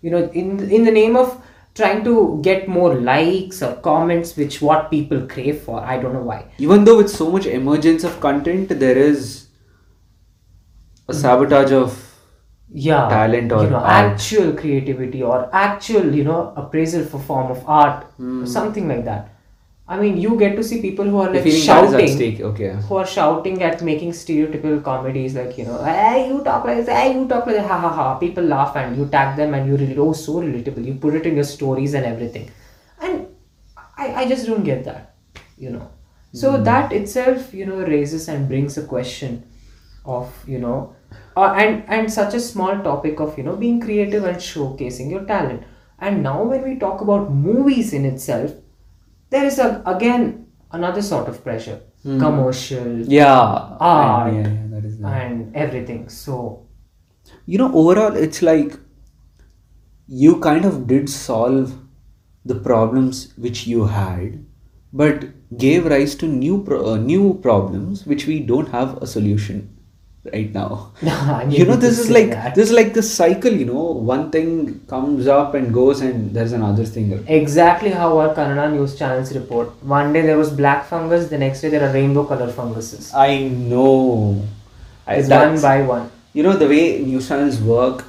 [0.01, 1.33] you know in in the name of
[1.81, 2.15] trying to
[2.49, 6.83] get more likes or comments which what people crave for i don't know why Even
[6.89, 9.47] though with so much emergence of content, there is
[11.07, 12.10] a sabotage of
[12.73, 14.11] yeah Talent or you know art.
[14.13, 18.43] actual creativity or actual you know appraisal for form of art Hmm.
[18.43, 19.27] or something like that
[19.87, 22.43] i mean you get to see people who are like feeling that is at shouting.
[22.51, 22.69] Okay.
[22.87, 26.87] who are shouting at making stereotypical comedies like you know hey you talk like this
[26.87, 29.67] hey you talk like that ha ha ha people laugh and you tag them and
[29.67, 32.49] you really oh so relatable you put it in your stories and everything
[33.01, 33.27] and
[33.97, 35.15] I, I just don't get that
[35.57, 35.89] you know
[36.33, 39.43] so that itself you know raises and brings a question
[40.05, 40.95] of you know
[41.37, 45.23] uh, and and such a small topic of you know being creative and showcasing your
[45.25, 45.63] talent
[45.99, 48.51] and now when we talk about movies in itself
[49.29, 53.77] there is a again another sort of pressure commercial Yeah.
[53.79, 55.13] art and- yeah, yeah, that is there.
[55.13, 56.65] and everything so
[57.45, 58.77] you know overall it's like
[60.07, 61.77] you kind of did solve
[62.45, 64.43] the problems which you had
[64.91, 65.25] but
[65.57, 69.70] gave rise to new pro- uh, new problems which we don't have a solution
[70.25, 70.91] right now.
[71.01, 72.55] I mean, you know this is like that.
[72.55, 73.83] this is like the cycle you know.
[74.11, 78.97] One thing comes up and goes and there's another thing exactly how our Kannada news
[78.97, 79.83] channels report.
[79.83, 83.13] One day there was black fungus the next day there are rainbow color funguses.
[83.13, 84.47] I know.
[85.07, 86.11] I, it's one by one.
[86.33, 88.05] You know the way news channels work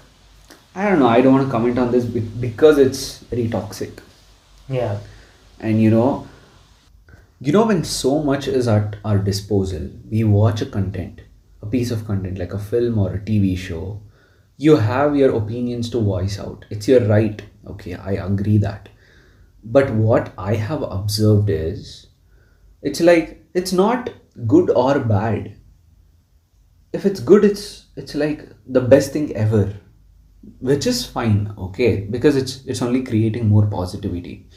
[0.75, 4.01] i don't know i don't want to comment on this because it's very toxic.
[4.69, 4.99] Yeah.
[5.61, 6.29] And you know
[7.41, 11.21] you know when so much is at our disposal we watch a content
[11.63, 14.01] a piece of content like a film or a tv show
[14.57, 16.65] you have your opinions to voice out.
[16.71, 17.43] It's your right.
[17.67, 18.89] Okay i agree that.
[19.65, 22.07] But what i have observed is
[22.83, 24.11] it's like it's not
[24.47, 25.57] good or bad.
[26.93, 29.75] If it's good it's it's like the best thing ever
[30.61, 32.01] which is fine okay?
[32.17, 34.49] Because it's it's only creating more positivity.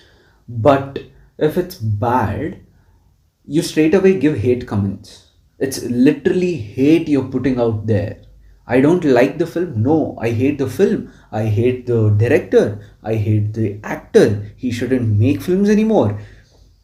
[0.48, 1.00] But
[1.38, 2.60] if it's bad
[3.46, 5.25] you straight away give hate comments
[5.58, 8.22] it's literally hate you're putting out there.
[8.68, 9.84] I don't like the film.
[9.84, 11.12] No i hate the film.
[11.32, 12.80] I hate the director.
[13.04, 14.52] I hate the actor.
[14.56, 16.20] He shouldn't make films anymore.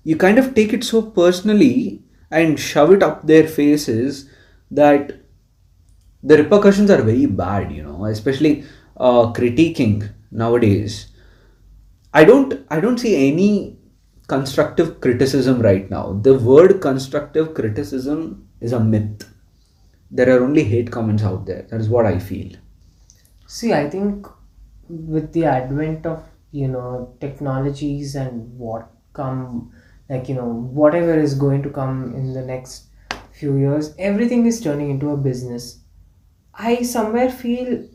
[0.03, 4.29] You kind of take it so personally and shove it up their faces
[4.69, 5.19] that
[6.23, 8.63] the repercussions are very bad you know especially
[8.97, 11.07] uh, critiquing nowadays.
[12.13, 13.77] I don't i don't see any
[14.27, 16.19] constructive criticism right now.
[16.21, 19.27] The word constructive criticism is a myth
[20.09, 22.51] there are only hate comments out there that is what i feel
[23.47, 24.27] See, I think
[24.89, 29.71] with the advent of you know technologies and what come
[30.09, 30.47] like you know
[30.81, 32.85] whatever is going to come in the next
[33.31, 35.79] few years, everything is turning into a business.
[36.53, 37.85] I somewhere feel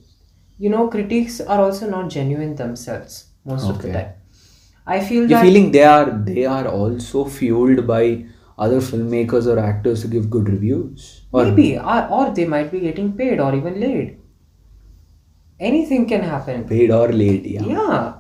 [0.58, 4.12] you know critics are also not genuine themselves most of the time.
[4.86, 8.26] I feel you're feeling they are they are also fueled by
[8.58, 11.22] other filmmakers or actors to give good reviews?
[11.32, 14.18] Or maybe or, or they might be getting paid or even laid.
[15.58, 16.64] Anything can happen.
[16.64, 17.62] paid or laid, yeah.
[17.64, 18.14] Yeah.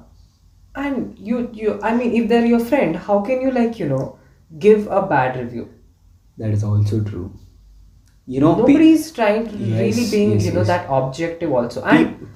[0.74, 4.18] And you you i mean if they're your friend how can you like you know
[4.58, 5.68] give a bad review?
[6.38, 7.32] That is also true.
[8.26, 10.68] You know pe- nobody's trying to Yes, really being yes, you know yes.
[10.68, 11.82] that objective also.
[11.84, 12.28] And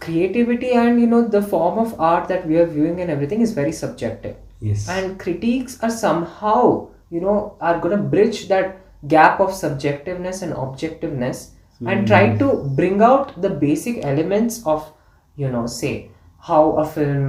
[0.00, 3.52] creativity and you know the form of art that we are viewing and everything is
[3.52, 4.36] very subjective.
[4.60, 4.88] Yes.
[4.88, 8.78] And critiques are somehow you know are going to bridge that
[9.14, 11.50] gap of subjectiveness and objectiveness
[11.86, 14.92] and try to bring out the basic elements of
[15.36, 16.10] you know say
[16.48, 17.24] how a film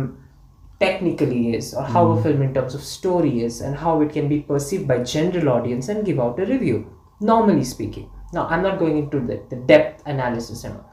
[0.79, 4.27] technically is or how a film in terms of story is and how it can
[4.27, 6.79] be perceived by general audience and give out a review
[7.19, 8.09] normally speaking.
[8.33, 10.89] Now i'm not going into the, the depth analysis and all.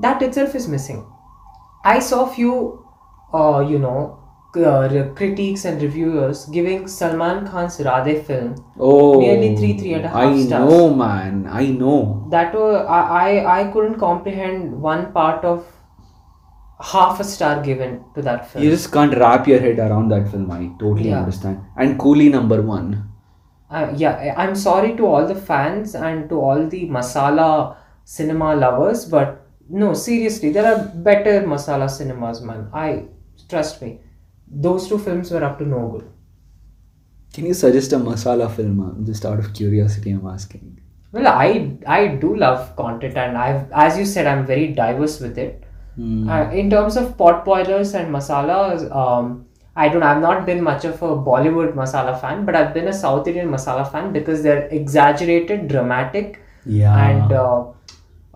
[0.00, 1.04] That itself is missing.
[1.84, 2.84] I saw few,
[3.32, 4.18] uh, you know,
[4.56, 10.08] uh, critiques and reviewers giving Salman Khan's Radhe film oh nearly three, three and a
[10.08, 10.70] half i stars.
[10.70, 15.66] know man i know that I, I I couldn't comprehend one part of
[16.80, 18.64] half a star given to that film.
[18.64, 21.18] you just can't wrap your head around that film i totally Yeah.
[21.20, 22.88] understand and coolie number one
[23.78, 27.48] Uh, yeah, I'm sorry to all the fans and to all the masala
[28.12, 29.26] cinema lovers, but
[29.80, 32.62] no, seriously, there are better masala cinemas, man.
[32.72, 32.86] I
[33.50, 33.90] trust me.
[34.50, 36.06] Those two films were up to no good.
[37.32, 40.66] can you suggest a masala film uh, just out of curiosity i'm asking
[41.16, 41.46] Well, I
[41.92, 45.62] I do love content, and I've as you said, I'm very diverse with it.
[46.00, 46.28] Hmm.
[46.34, 49.30] Uh, in terms of pot boilers and masalas, um,
[49.84, 50.04] I don't.
[50.08, 53.48] I've not been much of a Bollywood masala fan, but I've been a South Indian
[53.54, 56.36] masala fan because they're exaggerated, dramatic,
[56.80, 57.64] yeah and uh,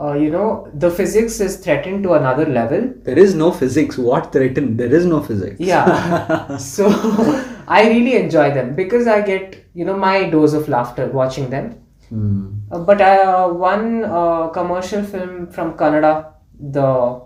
[0.00, 2.92] uh, you know the physics is threatened to another level.
[3.04, 6.56] there is no physics what threatened there is no physics Yeah.
[6.74, 6.88] so
[7.68, 11.78] I really enjoy them because I get you know my dose of laughter watching them.
[12.08, 12.48] Hmm.
[12.70, 17.22] Uh, but uh, one uh, commercial film from Kannada, the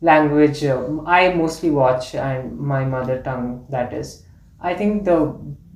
[0.00, 4.24] language uh, I mostly watch and my mother tongue that is.
[4.60, 5.18] I think the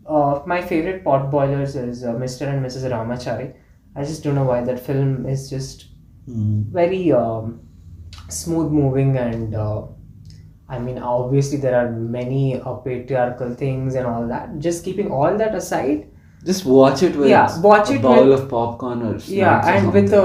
[0.07, 2.49] uh, my favorite pot boilers is uh, Mr.
[2.49, 2.91] and Mrs.
[2.91, 3.55] Ramachari.
[3.95, 5.87] I just don't know why that film is just
[6.27, 6.63] Hmm.
[6.73, 7.61] very um,
[8.29, 9.83] smooth moving and uh,
[10.69, 14.59] I mean obviously there are many uh, patriarchal things and all that.
[14.59, 16.09] Just keeping all that aside,
[16.45, 19.71] Just watch it with Yeah, watch a it bowl with- of popcorn or yeah, or
[19.77, 20.25] and with a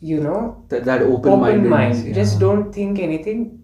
[0.00, 3.62] you know that, that open, open mind mindedness, just don't think anything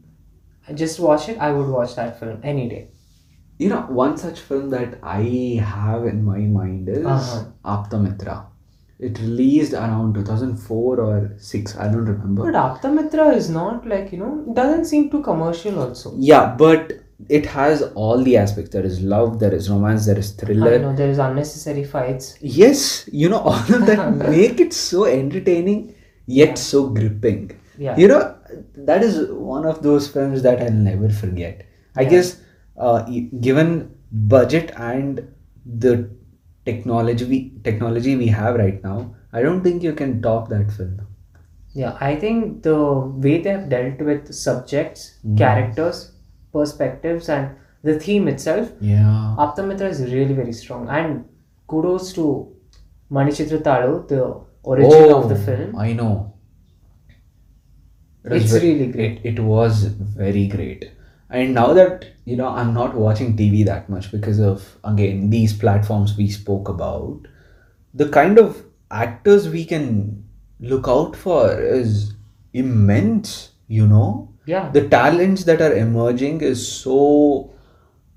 [0.74, 2.88] just watch it i would watch that film any day
[3.62, 7.42] You know, one such film that I have in my mind is Uh-huh.
[7.74, 8.36] Apthamitra.
[9.08, 12.42] It released around 2004 or 6, I don't remember.
[12.50, 16.92] but apthamitra is not like you know doesn't seem too commercial also Yeah, but
[17.38, 18.70] it has all the aspects.
[18.76, 20.78] There is love, there is romance, there is i thriller.
[20.84, 22.86] know there is unnecessary fights Yes,
[23.24, 25.82] you know, all of that make it so entertaining
[26.26, 27.44] yet so gripping.
[27.78, 27.96] Yeah.
[27.96, 28.22] You know,
[28.90, 29.20] that is
[29.52, 31.66] one of those films that I'll never forget.
[31.96, 32.40] I guess,
[32.76, 33.02] uh,
[33.48, 33.70] given
[34.12, 35.28] budget and
[35.84, 36.10] the
[36.64, 41.00] technology we, technology we have right now, I don't think you can top that film.
[41.80, 42.78] yeah i think the
[43.26, 45.36] way they have dealt with subjects hmm.
[45.42, 46.00] characters
[46.56, 47.54] perspectives and
[47.88, 49.36] the theme itself Yeah.
[49.44, 51.24] apthamitra is really very strong and
[51.72, 52.26] kudos to
[53.18, 54.20] manichitrathazhu the
[54.74, 56.12] origin of the oh, film I know.
[58.24, 59.24] It It's ve- really great.
[59.24, 59.84] It, it was
[60.24, 60.84] very great.
[61.32, 65.52] And now that you know, I'm not watching TV that much because of again these
[65.52, 67.26] platforms we spoke about.
[67.94, 70.24] The kind of actors we can
[70.60, 72.14] look out for is
[72.52, 73.50] immense.
[73.68, 77.54] You know, yeah the talents that are emerging is so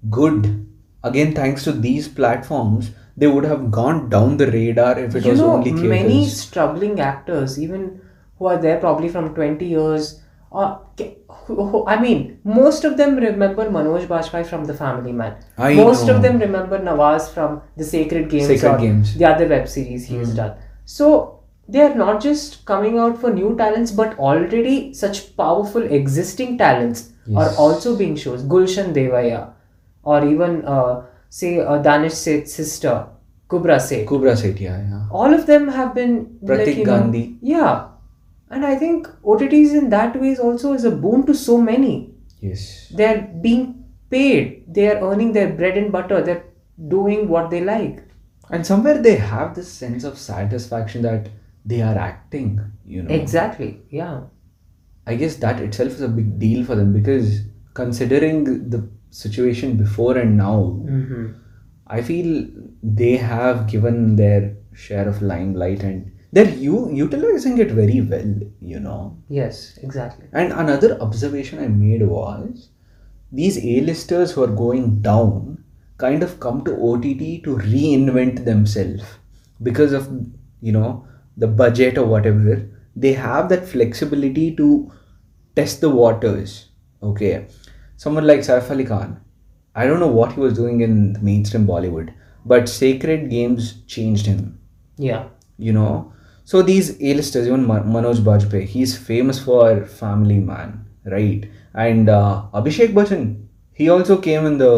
[0.09, 0.67] good.
[1.03, 5.31] Again, thanks to these platforms, they would have gone down the radar if it you
[5.31, 5.89] was know only theaters.
[5.89, 8.01] many struggling actors even
[8.37, 10.81] who are there probably from 20 years or
[11.93, 16.15] i mean most of them remember manoj bajpayee from the family man I most know.
[16.15, 19.13] of them remember nawaz from the sacred games Sacred or Games.
[19.13, 19.19] Hmm.
[19.19, 20.53] the other web series he has done
[20.97, 21.09] so
[21.67, 27.09] they are not just coming out for new talents but already such powerful existing talents
[27.43, 29.43] are also being shown gulshan devaiah
[30.03, 30.93] or even uh,
[31.29, 32.95] say uh, danish Sait's sister
[33.53, 34.05] kubbra Sait.
[34.09, 35.01] Kubbra Sait, yeah, yeah.
[35.11, 36.13] all of them have been
[36.51, 37.23] Pratik know- Gandhi.
[37.41, 37.87] yeah
[38.55, 41.95] and i think otts in that way is also is a boon to so many
[42.47, 42.63] Yes.
[42.99, 43.63] they're being
[44.15, 46.43] paid they are earning their bread and butter they're
[46.95, 48.01] doing what they like
[48.55, 51.29] And somewhere they have this sense of satisfaction that
[51.71, 52.49] they are acting,
[52.95, 53.13] you know.
[53.15, 54.17] exactly yeah
[55.07, 57.41] I guess that itself is a big deal for them because
[57.79, 58.43] considering
[58.75, 58.79] the
[59.11, 61.25] situation before and now, mm-hmm.
[61.87, 62.47] I feel
[62.81, 68.31] they have given their share of limelight and they're u- utilizing it very well,
[68.73, 69.17] you know.
[69.39, 72.69] yes exactly And another observation I made was
[73.31, 75.63] these A-listers who are going down
[75.97, 79.03] kind of come to OTT to reinvent themselves
[79.69, 80.09] because of
[80.61, 81.07] you know
[81.37, 82.55] the budget or whatever.
[82.95, 84.91] They have that flexibility to
[85.55, 86.69] test the waters.
[87.03, 87.47] Okay,
[87.97, 89.19] someone like Saif Ali Khan.
[89.75, 92.13] I don't know what he was doing in the mainstream Bollywood,
[92.45, 94.59] but Sacred Games changed him
[94.97, 95.23] yeah
[95.57, 96.11] you know
[96.51, 99.63] so these a-listers even manoj bajpayee he's famous for
[100.01, 100.73] family man
[101.15, 101.47] right
[101.85, 103.25] and uh, abhishek bachchan
[103.81, 104.73] he also came in the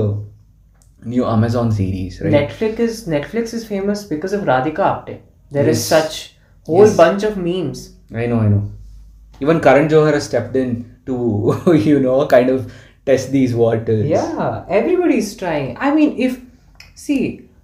[1.13, 5.15] new amazon series right netflix is netflix is famous because of radhika apte
[5.55, 5.85] There is Yes.
[5.95, 6.15] such
[6.69, 6.95] whole Yes.
[7.01, 7.81] bunch of memes
[8.23, 8.63] i know i know
[9.45, 10.73] even karan johar has stepped in
[11.09, 11.15] to
[11.89, 12.65] you know kind of
[13.09, 15.67] test these waters Yeah, everybody's trying.
[15.79, 16.33] I mean, if
[17.03, 17.19] see,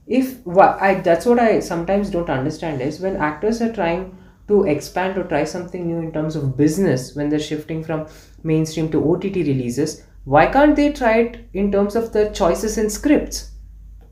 [0.08, 5.18] if I that's what I sometimes don't understand is when actors are trying to expand
[5.18, 8.08] or try something new in terms of business when they're shifting from
[8.44, 12.90] mainstream to OTT releases, why can't they try it in terms of the choices in
[12.90, 13.52] scripts?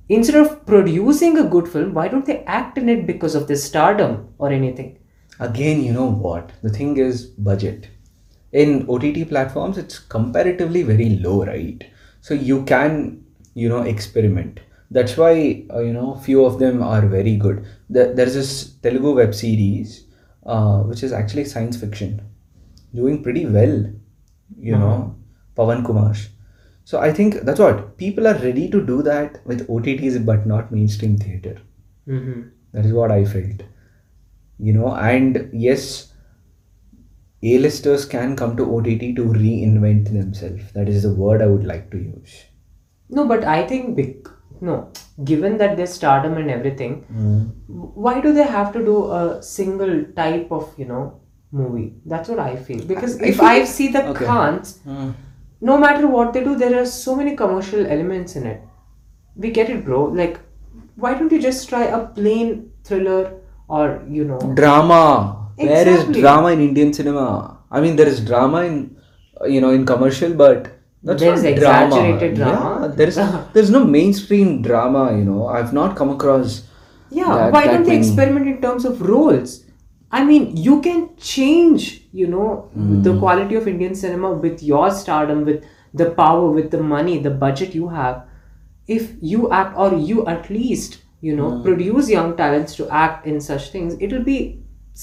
[0.09, 3.57] Instead of producing a good film, why don't they act in it because of their
[3.57, 4.97] stardom or anything?
[5.41, 7.87] again you know what the thing is budget
[8.51, 11.85] in ott platforms it's comparatively very low right
[12.21, 13.23] so you can
[13.55, 14.59] you know experiment
[14.97, 15.33] that's why
[15.75, 17.57] uh, you know few of them are very good
[17.95, 18.51] there, there's this
[18.85, 19.89] telugu web series
[20.53, 22.11] uh, which is actually science fiction
[22.99, 23.75] doing pretty well
[24.69, 24.95] you know
[25.57, 26.13] pawan kumar
[26.89, 30.71] so i think that's what people are ready to do that with otts but not
[30.77, 31.55] mainstream theater
[32.13, 32.39] Mm-hmm.
[32.75, 33.59] that is what I felt.
[34.67, 35.83] You know, and yes,
[37.43, 40.71] A-listers can come to OTT to reinvent themselves.
[40.73, 42.33] That is the word I would like to use.
[43.09, 44.29] No, but I think big
[44.61, 44.91] no.
[45.23, 47.39] Given that their stardom and everything, hmm.
[48.05, 51.21] why do they have to do a single type of you know
[51.53, 54.25] movie that's what i feel because I if i see the Okay.
[54.25, 55.09] Khans, hmm.
[55.59, 58.61] no matter what they do there are so many commercial elements in it
[59.35, 60.39] we get it bro like
[60.95, 63.33] why don't you just try a plain thriller
[63.67, 65.37] or you know Drama.
[65.57, 66.21] Where is Exactly.
[66.21, 67.59] drama in Indian cinema?
[67.69, 68.97] I mean, there is drama in,
[69.45, 70.71] you know, in commercial, but
[71.03, 72.51] that's There's exaggerated drama.
[72.53, 72.87] drama.
[72.89, 73.15] Yeah, there's
[73.53, 75.17] there's no mainstream drama.
[75.17, 76.51] You know, I've not come across.
[77.19, 78.01] yeah that- why that don't they many.
[78.07, 79.53] experiment in terms of roles
[80.17, 80.99] i mean you can
[81.31, 81.87] change
[82.19, 82.45] you know
[82.75, 83.01] Hmm.
[83.07, 85.65] the quality of indian cinema with your stardom with
[86.01, 88.15] the power with the money the budget you have
[88.97, 90.97] if you act or you at least
[91.29, 91.59] you know Hmm.
[91.67, 94.39] produce young talents to act in such things it'll be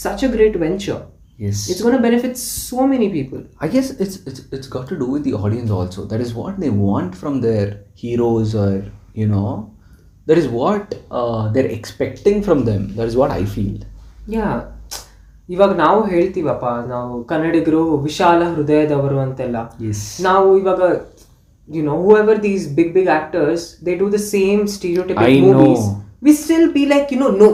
[0.06, 1.00] such a great venture
[1.43, 1.59] Yes.
[1.71, 5.07] it's going to benefit so many people I guess it's, it's it's got to do
[5.13, 6.01] with the audience also.
[6.11, 7.65] That is what they want from their
[8.01, 8.71] heroes, or
[9.21, 9.47] you know,
[10.27, 10.85] that is what
[11.19, 12.83] uh, they're expecting from them.
[12.97, 13.75] That is what I feel.
[14.35, 14.47] ಯಾ
[15.53, 20.01] ಇವಾಗ ನಾವು ಹೇಳ್ತೀವಪ್ಪ ನಾವು ಕನ್ನಡಿಗರು ವಿಶಾಲ ಹೃದಯದವರು ಅಂತೆಲ್ಲ Yes.
[20.27, 20.81] ನಾವು ಇವಾಗ
[21.75, 26.25] you know whoever these big big actors they do the same stereotypic I movies know.
[26.25, 27.51] we still be like you know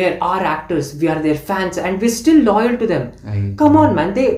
[0.00, 3.76] there are actors we are their fans and we're still loyal to them I come
[3.84, 4.28] on man they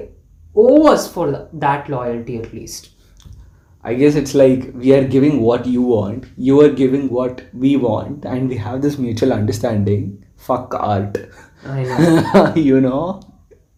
[0.54, 2.90] owe us for that loyalty at least
[3.88, 7.76] I guess it's like we are giving what you want, you are giving what we
[7.76, 10.24] want, and we have this mutual understanding.
[10.36, 11.16] Fuck art.
[11.64, 13.22] i know you know,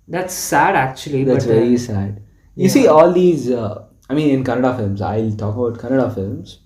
[0.08, 2.22] that's sad actually that's uh, very sad.
[2.56, 3.50] You see, all these.
[3.50, 6.58] Uh, I mean, in Kannada films, I'll talk about Kannada films.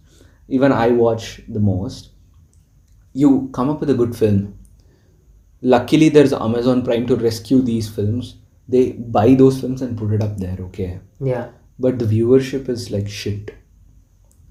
[0.49, 2.11] Even I watch the most.
[3.13, 4.59] You come up with a good film.
[5.65, 8.37] Luckily, there's Amazon Prime to rescue these films.
[8.69, 10.57] They buy those films and put it up there.
[10.61, 11.49] Okay, yeah
[11.79, 13.55] but the viewership is like shit.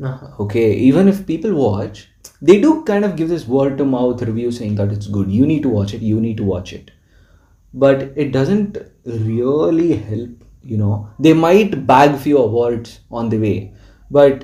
[0.03, 0.27] uh-huh.
[0.43, 2.09] okay even if people watch
[2.41, 5.45] they do kind of give this word to mouth review saying that it's good you
[5.45, 6.91] need to watch it you need to watch it
[7.73, 13.73] but it doesn't really help you know they might bag few awards on the way
[14.11, 14.43] but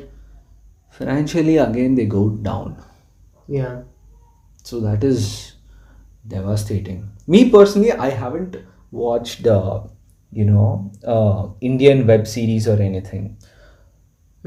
[0.92, 2.78] financially again they go down
[3.48, 3.82] yeah
[4.64, 5.49] so that is
[6.28, 7.10] devastating.
[7.28, 8.58] Me personally, I haven't
[8.92, 9.82] watched, uh,
[10.32, 13.38] you know, uh, Indian web series or anything.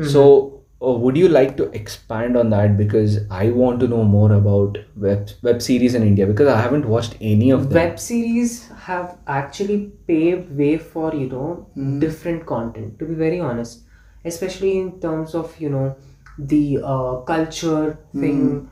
[0.02, 2.76] So, uh, would you like to expand on that?
[2.76, 6.86] Because I want to know more about web web series in India because I haven't
[6.86, 7.74] watched any of them.
[7.78, 11.68] web series have actually paved way for you know
[12.04, 13.84] different content to be very honest
[14.24, 15.94] especially in terms of you know
[16.38, 18.68] the uh, culture thing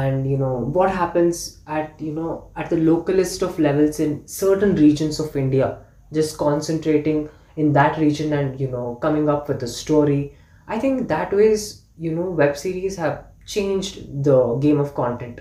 [0.00, 4.74] and you know what happens at you know at the localist of levels in certain
[4.76, 5.68] regions of india
[6.18, 10.36] just concentrating in that region and you know coming up with a story.
[10.68, 15.40] I think that ways you know web series have changed the game of content.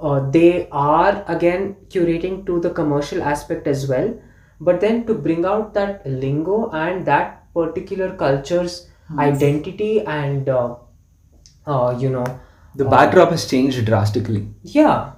[0.00, 4.18] Uh, they are again curating to the commercial aspect as well
[4.58, 10.74] but then to bring out that lingo and that particular culture's identity and uh,
[11.66, 12.24] uh, you know
[12.74, 14.48] The backdrop has changed drastically.
[14.62, 15.12] yeah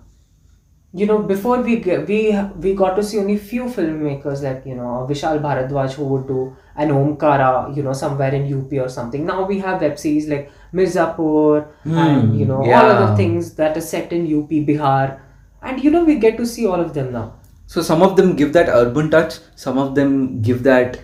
[1.00, 1.76] you know before we
[2.08, 6.26] we we got to see only few filmmakers like you know vishal bhardwaj who would
[6.30, 6.40] do
[6.76, 10.50] an omkara you know somewhere in up or something now we have web series like
[10.80, 11.96] mirzapur hmm.
[12.06, 12.82] and you know all yeah.
[12.82, 15.18] other things that are set in up bihar
[15.62, 17.28] and you know we get to see all of them now
[17.72, 20.96] So some of them give that urban touch, some of them give that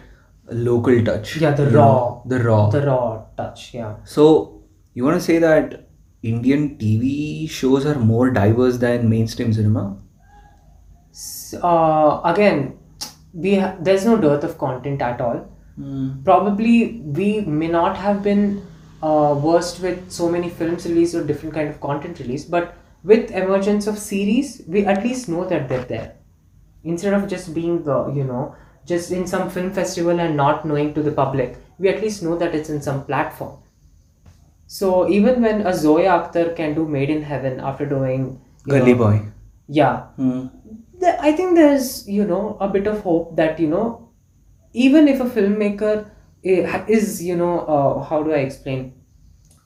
[0.50, 1.36] local touch.
[1.36, 2.22] Yeah, the you know, raw.
[2.26, 2.68] the raw.
[2.68, 5.87] the raw touch yeah So you want to say that
[6.22, 9.96] Indian TV shows are more diverse than mainstream cinema?
[11.62, 12.78] Uh, again
[13.32, 15.48] we ha- there's no dearth of content at all.
[16.24, 18.66] Probably we may not have been
[19.00, 23.30] uh, versed with so many films released or different kind of content released but with
[23.30, 26.16] emergence of series we at least know that they're there.
[26.82, 30.92] Instead of just being the you know just in some film festival and not knowing
[30.94, 33.56] to the public we at least know that it's in some platform
[34.68, 38.26] so even when a zoya akhtar can do made in heaven after doing
[38.68, 39.22] Gully know, Boy.
[39.66, 39.96] yeah.
[40.16, 40.46] Hmm.
[41.00, 44.10] The- I think there's you know a bit of hope that you know
[44.74, 46.10] even if a filmmaker
[46.44, 48.92] eh, is you know uh, how do I explain?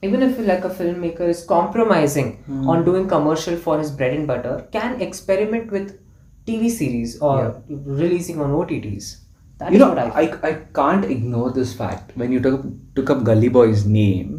[0.01, 2.69] Even if like a filmmaker is compromising hmm.
[2.69, 5.99] on doing commercial for his bread and butter can experiment with
[6.47, 9.17] TV series or releasing on OTTs
[9.59, 12.15] That you is know, what I I, I can't ignore this fact.
[12.15, 14.32] When you took, took up Gully Boy's name,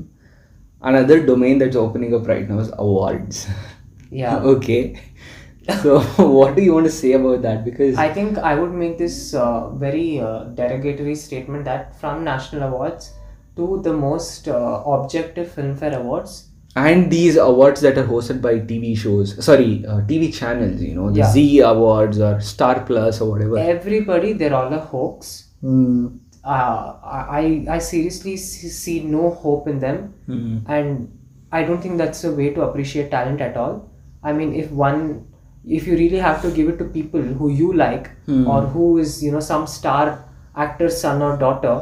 [0.92, 3.46] another domain that's opening up right now is awards.
[4.10, 5.00] yeah okay.
[5.82, 6.00] So
[6.38, 7.64] what do you want to say about that?
[7.64, 12.64] Because I think I would make this uh, very uh, derogatory statement that from national
[12.68, 13.12] awards
[13.56, 18.96] to the most uh, objective filmfare awards and these awards that are hosted by TV
[18.98, 21.30] shows, sorry, uh, TV channels, you know, the Yeah.
[21.30, 23.58] Zee Awards or Star Plus or whatever.
[23.58, 26.08] everybody they're all a hoax Hmm.
[26.44, 30.58] Uh, I, I seriously see, no hope in them Hmm.
[30.66, 31.18] and
[31.52, 33.74] i don't think that's a way to appreciate talent at all
[34.22, 35.26] i mean if one
[35.64, 38.46] if you really have to give it to people who you like Hmm.
[38.46, 40.24] or who is you know some star
[40.56, 41.76] actor's son or daughter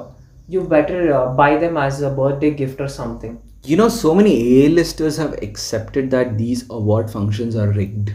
[0.48, 3.40] you better uh, buy them as a birthday gift or something
[3.70, 8.08] You know, so many A-listers have accepted that these award functions are rigged.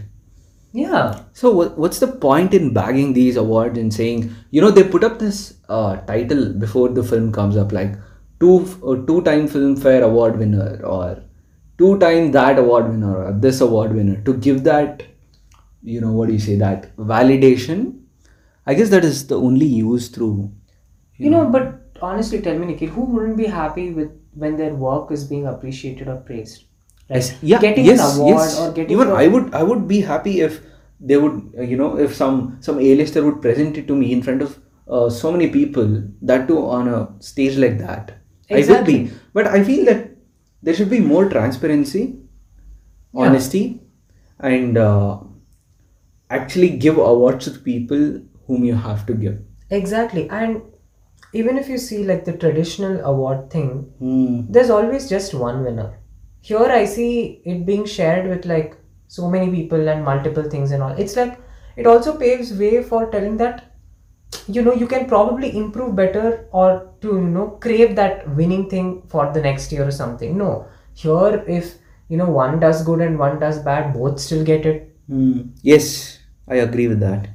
[0.72, 4.84] Yeah So what, what's the point in bagging these awards and saying, you know, they
[4.84, 7.96] put up this uh, title before the film comes up, like
[8.40, 11.24] two uh, two-time Filmfare Award winner or
[11.78, 15.04] two-time that award winner or this award winner to give that,
[15.84, 18.02] you know, what do you say, that validation.
[18.66, 20.52] I guess that is the only use through.
[21.26, 24.12] you know but honestly tell me nikhil who wouldn't be happy with
[24.44, 26.67] when their work is being appreciated or praised
[27.10, 28.60] Yes, yeah, getting yes, an award yes.
[28.60, 30.62] or getting even a- I would I would be happy if
[31.00, 34.42] they would you know if some some A-lister would present it to me in front
[34.42, 38.14] of uh, so many people that too on a stage like that.
[38.50, 38.96] Exactly.
[38.96, 40.12] I would be, but I feel that
[40.64, 42.04] there should be more transparency,
[43.14, 43.26] Yeah.
[43.28, 43.82] honesty,
[44.40, 45.20] and uh,
[46.30, 49.40] actually give awards to people whom you have to give.
[49.70, 50.30] Exactly.
[50.30, 50.62] And
[51.34, 54.42] even if you see like the traditional award thing, Hmm.
[54.50, 55.94] there's always just one winner.
[56.48, 58.78] Here I see it being shared with like
[59.10, 60.92] so many people and multiple things and all.
[60.92, 61.40] It's like
[61.76, 63.74] it also paves way for telling that
[64.48, 69.02] you know you can probably improve better or to you know crave that winning thing
[69.08, 70.38] for the next year or something.
[70.38, 70.68] No.
[70.94, 71.74] Here if
[72.08, 74.96] you know one does good and one does bad, both still get it.
[75.10, 75.42] Hmm.
[75.64, 77.28] Yes, I agree with that.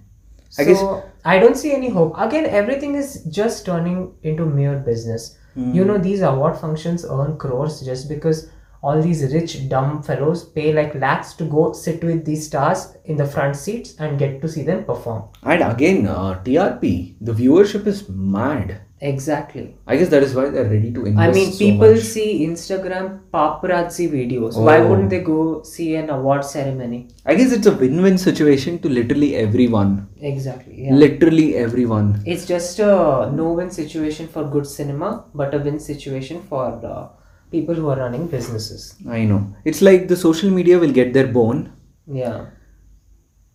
[0.58, 0.82] I so guess
[1.26, 2.14] I don't see any hope.
[2.16, 5.36] Again, everything is just turning into mere business.
[5.54, 8.48] You know, these award functions earn crores just because
[8.82, 13.16] all these rich, dumb fellows pay like lakhs to go sit with these stars in
[13.16, 15.22] the front seats and get to see them perform.
[15.44, 18.00] And again, uh, TRP, the viewership is
[18.38, 18.80] mad.
[19.10, 19.62] exactly
[19.92, 21.28] I guess that is why they're ready to invest.
[21.28, 22.02] I mean, so people much.
[22.10, 23.06] see Instagram
[23.36, 24.58] paparazzi videos.
[24.66, 24.84] Why Oh.
[24.88, 25.38] wouldn't they go
[25.70, 27.00] see an award ceremony?
[27.30, 29.90] I guess it's a win-win situation to literally everyone.
[30.34, 30.76] Exactly.
[30.84, 30.94] Yeah.
[31.04, 32.06] Literally everyone.
[32.34, 32.92] it's just a
[33.40, 35.10] no-win situation for good cinema,
[35.42, 37.04] but a win situation for uh,
[37.52, 38.94] people who are running businesses.
[39.08, 39.54] I know.
[39.64, 41.72] It's like the social media will get their bone.
[42.06, 42.46] Yeah.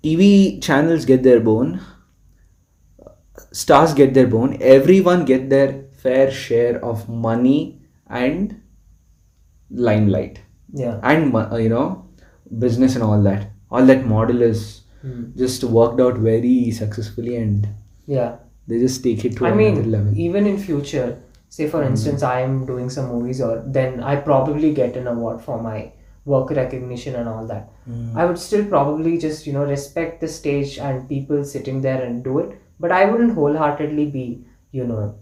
[0.04, 1.80] TV channels get their bone.
[3.52, 4.58] Stars get their bone.
[4.62, 8.62] Everyone get their fair share of money and
[9.70, 10.40] limelight
[10.74, 11.00] Yeah.
[11.04, 12.06] and uh, you know
[12.66, 13.52] business and all that.
[13.70, 14.66] All that model is
[15.02, 15.24] Hmm.
[15.40, 17.68] just worked out very successfully and
[18.08, 18.38] Yeah.
[18.68, 20.14] they just take it to I another mean, level.
[20.28, 21.18] even in future,
[21.50, 25.42] say for instance, I am doing some movies, or then I probably get an award
[25.42, 25.92] for my
[26.26, 27.70] work recognition and all that.
[28.16, 32.24] I would still probably just you know respect the stage and people sitting there and
[32.24, 35.20] do it, but I wouldn't wholeheartedly be you know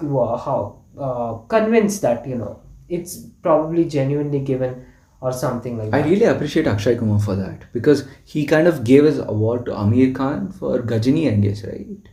[0.00, 4.86] how uh, convinced that you know it's probably genuinely given
[5.20, 6.06] or something like I that.
[6.06, 9.72] I really appreciate Akshay Kumar for that because he kind of gave his award to
[9.72, 12.08] Aamir Khan for Ghajini, I guess, right?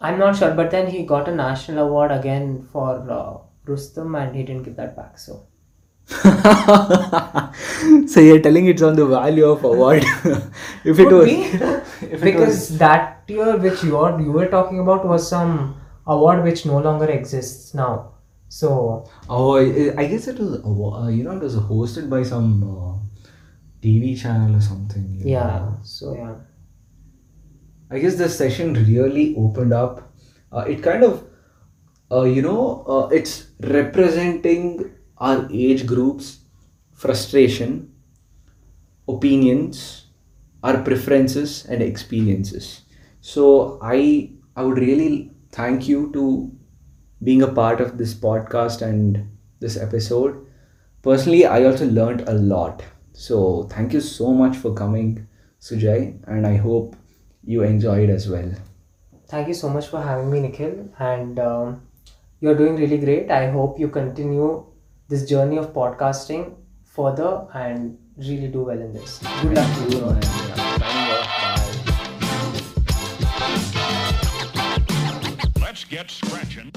[0.00, 4.36] I'm not sure, but then he got a national award again for uh, Rustom, and
[4.36, 5.18] he didn't give that back.
[5.18, 5.46] So.
[8.06, 10.02] so you're telling it's on the value of award.
[10.84, 11.28] if it Could was,
[12.02, 15.74] if it because that year which you are you were talking about was some
[16.06, 18.12] award which no longer exists now
[18.48, 22.62] so oh, I I guess it was, uh, you know, it was hosted by some
[22.62, 23.28] uh,
[23.82, 25.20] TV channel or something.
[25.24, 25.78] yeah know.
[25.82, 26.34] so yeah
[27.90, 30.12] I guess the session really opened up.
[30.52, 31.24] Uh, it kind of,
[32.10, 36.40] uh, you know, uh, it's representing our age groups,
[36.94, 37.92] frustration,
[39.08, 40.06] opinions,
[40.62, 42.82] our preferences and experiences.
[43.20, 46.52] So I I would really thank you to
[47.22, 49.28] being a part of this podcast and
[49.60, 50.46] this episode.
[51.02, 52.82] Personally, I also learned a lot.
[53.12, 55.26] So thank you so much for coming,
[55.60, 56.96] Sujay, and I hope
[57.46, 58.50] you enjoyed as well.
[59.30, 60.74] thank you so much for having me nikhil
[61.10, 61.80] and um,
[62.40, 64.48] you're doing really great i hope you continue
[65.08, 66.44] this journey of podcasting
[66.96, 67.96] further and
[68.28, 70.20] really do well in this good luck to you man.
[70.22, 71.36] Yeah, signing off.
[71.40, 71.86] Bye.
[75.60, 76.72] Let's get scratching.